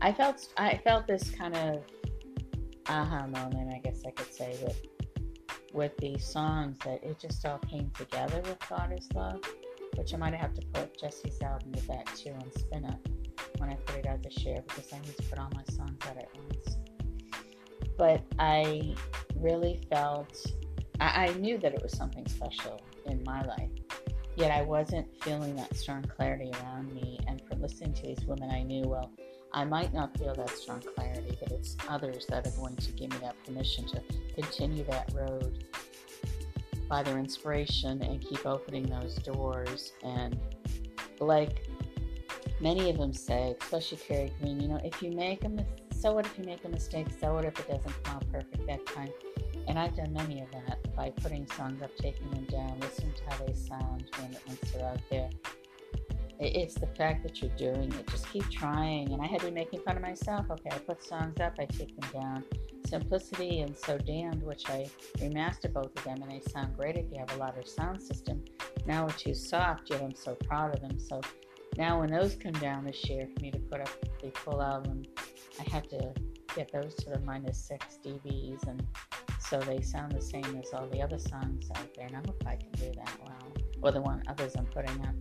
I 0.00 0.12
felt 0.12 0.48
I 0.56 0.80
felt 0.84 1.06
this 1.06 1.30
kind 1.30 1.56
of 1.56 1.82
aha 2.88 3.26
moment, 3.26 3.72
I 3.74 3.78
guess 3.78 4.02
I 4.06 4.10
could 4.10 4.32
say, 4.32 4.56
with 4.62 4.82
with 5.72 5.96
these 5.98 6.24
songs 6.24 6.78
that 6.84 7.02
it 7.02 7.18
just 7.18 7.44
all 7.44 7.58
came 7.58 7.90
together 7.90 8.40
with 8.42 8.58
God 8.68 8.92
is 8.96 9.08
Love, 9.14 9.40
which 9.96 10.14
I 10.14 10.16
might 10.16 10.34
have 10.34 10.54
to 10.54 10.62
put 10.72 10.98
Jesse's 10.98 11.40
album 11.42 11.72
with 11.72 11.86
that 11.88 12.06
too 12.14 12.30
on 12.30 12.50
Spinnup 12.52 13.00
when 13.58 13.70
I 13.70 13.74
put 13.74 13.96
it 13.96 14.06
out 14.06 14.22
this 14.22 14.38
year 14.44 14.62
because 14.66 14.92
I 14.92 14.98
need 14.98 15.16
to 15.16 15.22
put 15.24 15.38
all 15.38 15.50
my 15.54 15.64
songs 15.74 15.98
out 16.08 16.16
at 16.16 16.28
once 16.36 16.76
but 17.96 18.22
I 18.38 18.94
really 19.36 19.80
felt 19.90 20.46
I, 21.00 21.26
I 21.26 21.34
knew 21.34 21.58
that 21.58 21.74
it 21.74 21.82
was 21.82 21.92
something 21.92 22.26
special 22.26 22.80
in 23.06 23.22
my 23.24 23.42
life. 23.42 23.70
Yet 24.36 24.50
I 24.50 24.62
wasn't 24.62 25.08
feeling 25.22 25.56
that 25.56 25.74
strong 25.76 26.02
clarity 26.02 26.50
around 26.62 26.92
me. 26.94 27.18
And 27.26 27.40
from 27.48 27.62
listening 27.62 27.94
to 27.94 28.02
these 28.02 28.24
women, 28.26 28.50
I 28.50 28.62
knew, 28.62 28.86
well, 28.86 29.10
I 29.52 29.64
might 29.64 29.94
not 29.94 30.16
feel 30.18 30.34
that 30.34 30.50
strong 30.50 30.82
clarity, 30.94 31.36
but 31.40 31.52
it's 31.52 31.76
others 31.88 32.26
that 32.26 32.46
are 32.46 32.50
going 32.50 32.76
to 32.76 32.92
give 32.92 33.10
me 33.10 33.16
that 33.22 33.34
permission 33.44 33.86
to 33.88 34.02
continue 34.34 34.84
that 34.84 35.10
road 35.14 35.64
by 36.88 37.02
their 37.02 37.18
inspiration 37.18 38.02
and 38.02 38.20
keep 38.20 38.44
opening 38.44 38.84
those 38.84 39.14
doors. 39.16 39.92
And 40.02 40.38
like 41.18 41.66
many 42.60 42.90
of 42.90 42.98
them 42.98 43.14
say, 43.14 43.56
especially 43.62 43.98
Carrie 43.98 44.32
Green, 44.40 44.60
you 44.60 44.68
know, 44.68 44.80
if 44.84 45.02
you 45.02 45.10
make 45.12 45.44
a 45.44 45.48
mistake, 45.48 45.85
so 46.06 46.12
what 46.12 46.24
if 46.24 46.38
you 46.38 46.44
make 46.44 46.64
a 46.64 46.68
mistake? 46.68 47.08
So 47.20 47.34
what 47.34 47.44
if 47.44 47.58
it 47.58 47.66
doesn't 47.66 48.04
come 48.04 48.14
out 48.14 48.30
perfect 48.30 48.64
that 48.68 48.86
time? 48.86 49.08
And 49.66 49.76
I've 49.76 49.96
done 49.96 50.12
many 50.12 50.40
of 50.40 50.48
that 50.52 50.94
by 50.94 51.10
putting 51.10 51.48
songs 51.48 51.82
up, 51.82 51.90
taking 51.96 52.30
them 52.30 52.44
down, 52.44 52.78
listening 52.78 53.12
to 53.14 53.22
how 53.28 53.44
they 53.44 53.52
sound 53.54 54.04
when, 54.20 54.36
once 54.46 54.60
they're 54.72 54.86
out 54.86 55.00
there. 55.10 55.28
It's 56.38 56.76
the 56.76 56.86
fact 56.86 57.24
that 57.24 57.42
you're 57.42 57.50
doing 57.56 57.92
it. 57.92 58.06
Just 58.06 58.30
keep 58.30 58.48
trying. 58.52 59.10
And 59.12 59.20
I 59.20 59.26
had 59.26 59.40
been 59.40 59.54
making 59.54 59.80
fun 59.80 59.96
of 59.96 60.02
myself. 60.02 60.46
Okay, 60.48 60.70
I 60.70 60.78
put 60.78 61.02
songs 61.02 61.40
up, 61.40 61.54
I 61.58 61.64
take 61.64 62.00
them 62.00 62.22
down. 62.22 62.44
Simplicity 62.86 63.62
and 63.62 63.76
So 63.76 63.98
Damned, 63.98 64.44
which 64.44 64.70
I 64.70 64.88
remastered 65.16 65.72
both 65.72 65.90
of 65.98 66.04
them, 66.04 66.22
and 66.22 66.30
they 66.30 66.40
sound 66.52 66.76
great 66.76 66.94
if 66.94 67.06
you 67.10 67.18
have 67.18 67.32
a 67.32 67.36
louder 67.36 67.64
sound 67.64 68.00
system. 68.00 68.44
Now 68.86 69.06
with 69.06 69.16
Too 69.16 69.34
Soft, 69.34 69.90
yet 69.90 70.02
I'm 70.02 70.14
so 70.14 70.36
proud 70.36 70.72
of 70.72 70.82
them. 70.82 71.00
So 71.00 71.20
now 71.76 71.98
when 71.98 72.12
those 72.12 72.36
come 72.36 72.52
down 72.52 72.84
this 72.84 73.10
year 73.10 73.26
for 73.34 73.42
me 73.42 73.50
to 73.50 73.58
put 73.58 73.80
up 73.80 73.90
the 74.22 74.30
full 74.30 74.62
album, 74.62 75.02
I 75.60 75.68
had 75.70 75.88
to 75.90 76.12
get 76.54 76.72
those 76.72 76.94
to 76.96 77.10
the 77.10 77.20
minus 77.20 77.58
six 77.58 77.98
dBs, 78.04 78.66
and 78.66 78.86
so 79.40 79.60
they 79.60 79.80
sound 79.82 80.12
the 80.12 80.22
same 80.22 80.44
as 80.62 80.72
all 80.72 80.86
the 80.88 81.02
other 81.02 81.18
songs 81.18 81.68
out 81.76 81.88
there. 81.94 82.06
And 82.06 82.16
I 82.16 82.20
hope 82.20 82.42
I 82.46 82.56
can 82.56 82.70
do 82.72 82.92
that 82.96 83.12
well, 83.24 83.52
or 83.82 83.92
the 83.92 84.00
one 84.00 84.22
others 84.28 84.54
I'm 84.56 84.66
putting 84.66 85.00
up 85.02 85.14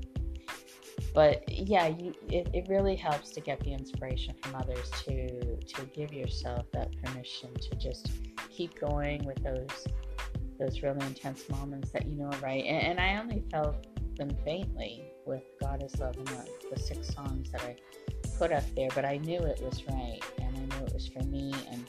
but 1.14 1.44
yeah 1.50 1.88
you, 1.88 2.14
it, 2.30 2.48
it 2.54 2.68
really 2.70 2.96
helps 2.96 3.32
to 3.32 3.42
get 3.42 3.60
the 3.62 3.74
inspiration 3.74 4.36
from 4.42 4.56
others 4.56 4.90
to 5.04 5.56
to 5.58 5.86
give 5.94 6.14
yourself 6.14 6.66
that 6.72 6.90
permission 7.02 7.54
to 7.56 7.76
just 7.76 8.12
keep 8.50 8.80
going 8.80 9.24
with 9.26 9.42
those 9.44 9.88
those 10.60 10.82
really 10.82 11.06
intense 11.06 11.50
moments 11.50 11.90
that 11.92 12.06
you 12.06 12.16
know 12.16 12.26
are 12.26 12.40
right 12.40 12.66
and, 12.66 12.86
and 12.86 13.00
i 13.00 13.18
only 13.18 13.44
felt 13.52 13.76
them 14.18 14.30
faintly 14.44 15.04
with 15.26 15.44
god 15.60 15.82
is 15.84 15.98
love 16.00 16.16
and 16.18 16.28
the, 16.28 16.46
the 16.74 16.80
six 16.80 17.14
songs 17.14 17.50
that 17.52 17.62
i 17.62 17.76
put 18.38 18.52
up 18.52 18.64
there 18.76 18.90
but 18.96 19.06
i 19.06 19.18
knew 19.18 19.40
it 19.40 19.62
was 19.62 19.84
right 19.88 20.20
and 20.40 20.56
i 20.56 20.78
knew 20.78 20.86
it 20.86 20.94
was 20.94 21.08
for 21.08 21.24
me 21.24 21.54
and 21.72 21.86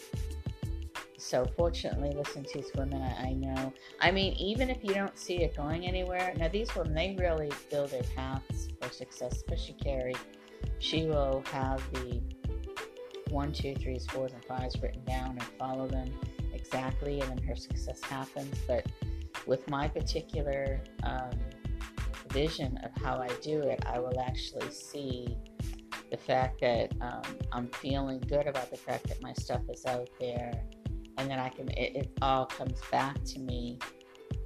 so 1.26 1.44
fortunately, 1.56 2.12
listen 2.12 2.44
to 2.44 2.58
these 2.58 2.70
women, 2.76 3.02
I, 3.02 3.30
I, 3.30 3.32
know. 3.32 3.72
I 4.00 4.12
mean, 4.12 4.34
even 4.34 4.70
if 4.70 4.84
you 4.84 4.94
don't 4.94 5.18
see 5.18 5.42
it 5.42 5.56
going 5.56 5.84
anywhere, 5.84 6.32
now 6.36 6.46
these 6.46 6.72
women, 6.76 6.94
they 6.94 7.16
really 7.18 7.50
build 7.68 7.90
their 7.90 8.04
paths 8.14 8.68
for 8.80 8.88
success, 8.90 9.32
especially 9.32 9.74
Carrie. 9.82 10.14
She 10.78 11.06
will 11.06 11.42
have 11.50 11.82
the 11.94 12.20
one, 13.30 13.52
two, 13.52 13.74
threes, 13.74 14.06
fours, 14.06 14.34
and 14.34 14.44
fives 14.44 14.80
written 14.80 15.02
down 15.04 15.30
and 15.30 15.42
follow 15.58 15.88
them 15.88 16.12
exactly, 16.54 17.20
and 17.20 17.30
then 17.30 17.42
her 17.44 17.56
success 17.56 18.00
happens. 18.02 18.56
But 18.68 18.86
with 19.46 19.68
my 19.68 19.88
particular 19.88 20.80
um, 21.02 21.30
vision 22.28 22.78
of 22.84 23.02
how 23.02 23.16
I 23.16 23.30
do 23.42 23.62
it, 23.62 23.82
I 23.84 23.98
will 23.98 24.20
actually 24.20 24.70
see 24.70 25.36
the 26.16 26.22
fact 26.22 26.60
that 26.60 26.92
um, 27.00 27.36
I'm 27.52 27.66
feeling 27.68 28.20
good 28.20 28.46
about 28.46 28.70
the 28.70 28.76
fact 28.76 29.08
that 29.08 29.20
my 29.22 29.34
stuff 29.34 29.60
is 29.68 29.84
out 29.84 30.08
there 30.18 30.52
and 31.18 31.30
then 31.30 31.38
I 31.38 31.48
can 31.50 31.68
it, 31.70 31.96
it 31.96 32.18
all 32.22 32.46
comes 32.46 32.80
back 32.90 33.22
to 33.24 33.38
me 33.38 33.78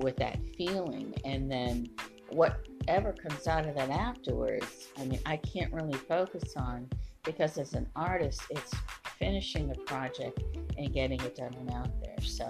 with 0.01 0.17
that 0.17 0.39
feeling. 0.57 1.15
And 1.25 1.51
then 1.51 1.89
whatever 2.31 3.13
comes 3.13 3.47
out 3.47 3.67
of 3.67 3.75
that 3.77 3.91
afterwards 3.91 4.89
I 4.99 5.05
mean 5.05 5.21
I 5.27 5.37
can't 5.37 5.73
really 5.73 5.99
focus 5.99 6.55
on 6.57 6.89
because 7.25 7.57
as 7.59 7.75
an 7.75 7.87
artist 7.95 8.43
it's 8.51 8.75
finishing 9.19 9.69
the 9.69 9.79
project 9.81 10.43
and 10.77 10.93
getting 10.93 11.21
it 11.21 11.37
done 11.37 11.55
and 11.55 11.71
out 11.71 11.91
there. 12.03 12.21
So 12.21 12.49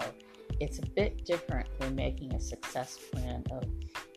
it's 0.60 0.78
a 0.78 0.86
bit 0.96 1.26
different 1.26 1.68
than 1.78 1.94
making 1.94 2.34
a 2.34 2.40
success 2.40 2.96
plan 2.96 3.44
of 3.50 3.64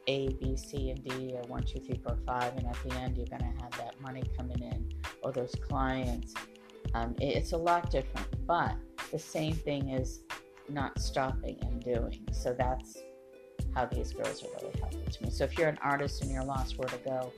A, 0.07 0.29
B, 0.33 0.57
C, 0.57 0.89
and 0.91 1.03
D, 1.03 1.33
or 1.35 1.43
one, 1.43 1.63
two, 1.63 1.79
three, 1.79 1.99
four, 2.03 2.17
five, 2.25 2.55
and 2.57 2.67
at 2.67 2.77
the 2.83 2.95
end 2.95 3.17
you're 3.17 3.25
going 3.25 3.41
to 3.41 3.63
have 3.63 3.71
that 3.77 3.99
money 4.01 4.23
coming 4.37 4.61
in 4.61 4.89
or 5.21 5.31
those 5.31 5.55
clients. 5.67 6.33
Um, 6.93 7.15
it's 7.19 7.53
a 7.53 7.57
lot 7.57 7.89
different, 7.89 8.27
but 8.45 8.75
the 9.11 9.19
same 9.19 9.53
thing 9.53 9.89
is 9.89 10.21
not 10.69 10.99
stopping 10.99 11.57
and 11.61 11.83
doing. 11.83 12.27
So 12.31 12.53
that's 12.53 12.97
how 13.73 13.85
these 13.85 14.13
girls 14.13 14.43
are 14.43 14.47
really 14.61 14.77
helpful 14.79 15.11
to 15.11 15.23
me. 15.23 15.29
So 15.29 15.45
if 15.45 15.57
you're 15.57 15.69
an 15.69 15.79
artist 15.81 16.21
and 16.21 16.31
you're 16.31 16.43
lost 16.43 16.77
where 16.77 16.87
to 16.87 16.97
go, 16.97 17.31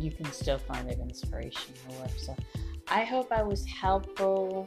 you 0.00 0.10
can 0.10 0.26
still 0.32 0.58
find 0.58 0.88
that 0.88 0.98
inspiration 0.98 1.74
in 1.88 1.98
work. 2.00 2.10
So 2.16 2.34
I 2.88 3.04
hope 3.04 3.32
I 3.32 3.42
was 3.42 3.64
helpful 3.64 4.66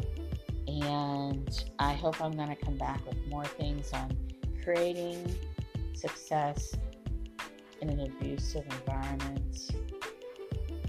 and 0.67 1.63
I 1.79 1.93
hope 1.93 2.21
I'm 2.21 2.33
going 2.33 2.49
to 2.49 2.55
come 2.55 2.77
back 2.77 3.05
with 3.05 3.17
more 3.27 3.45
things 3.45 3.91
on 3.93 4.15
creating 4.63 5.35
success 5.93 6.73
in 7.81 7.89
an 7.89 7.99
abusive 8.01 8.63
environment. 8.79 9.71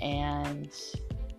And 0.00 0.70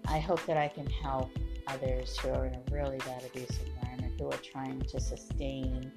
I 0.07 0.19
hope 0.19 0.45
that 0.45 0.57
I 0.57 0.67
can 0.67 0.87
help 0.87 1.31
others 1.67 2.17
who 2.17 2.29
are 2.29 2.45
in 2.45 2.55
a 2.55 2.61
really 2.71 2.97
bad 2.99 3.23
abusive 3.25 3.67
environment, 3.75 4.13
who 4.19 4.27
are 4.27 4.37
trying 4.37 4.81
to 4.81 4.99
sustain 4.99 5.91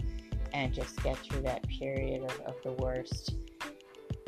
and 0.52 0.72
just 0.72 1.02
get 1.02 1.16
through 1.18 1.42
that 1.42 1.66
period 1.68 2.22
of, 2.22 2.40
of 2.40 2.54
the 2.62 2.72
worst. 2.82 3.34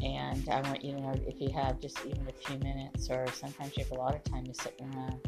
And 0.02 0.48
I 0.48 0.60
want 0.60 0.84
you 0.84 0.92
to 0.92 1.00
know 1.00 1.14
if 1.26 1.40
you 1.40 1.50
have 1.50 1.80
just 1.80 2.04
even 2.06 2.26
a 2.28 2.32
few 2.32 2.58
minutes, 2.58 3.10
or 3.10 3.26
sometimes 3.32 3.76
you 3.76 3.84
have 3.84 3.92
a 3.92 4.00
lot 4.00 4.14
of 4.14 4.24
time 4.24 4.44
to 4.44 4.54
sit 4.54 4.80
around, 4.80 5.20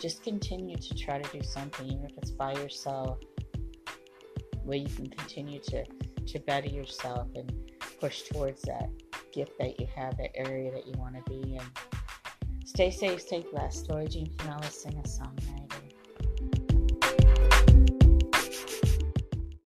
just 0.00 0.22
continue 0.22 0.76
to 0.76 0.94
try 0.94 1.20
to 1.20 1.38
do 1.38 1.44
something, 1.44 1.86
even 1.86 2.06
if 2.06 2.12
it's 2.16 2.30
by 2.30 2.52
yourself, 2.54 3.18
where 4.64 4.78
you 4.78 4.88
can 4.88 5.08
continue 5.08 5.58
to, 5.60 5.84
to 6.26 6.38
better 6.40 6.68
yourself 6.68 7.28
and 7.34 7.52
push 8.00 8.22
towards 8.22 8.62
that 8.62 8.88
gift 9.32 9.52
that 9.58 9.80
you 9.80 9.86
have, 9.94 10.16
that 10.18 10.36
area 10.36 10.70
that 10.70 10.86
you 10.86 10.92
want 10.98 11.14
to 11.16 11.30
be 11.30 11.56
in. 11.56 11.62
Stay 12.64 12.90
safe, 12.90 13.20
stay 13.20 13.44
blessed. 13.52 13.90
Lori 13.90 14.08
Jean 14.08 14.30
Finola, 14.38 14.70
sing 14.70 15.00
a 15.02 15.08
song. 15.08 15.36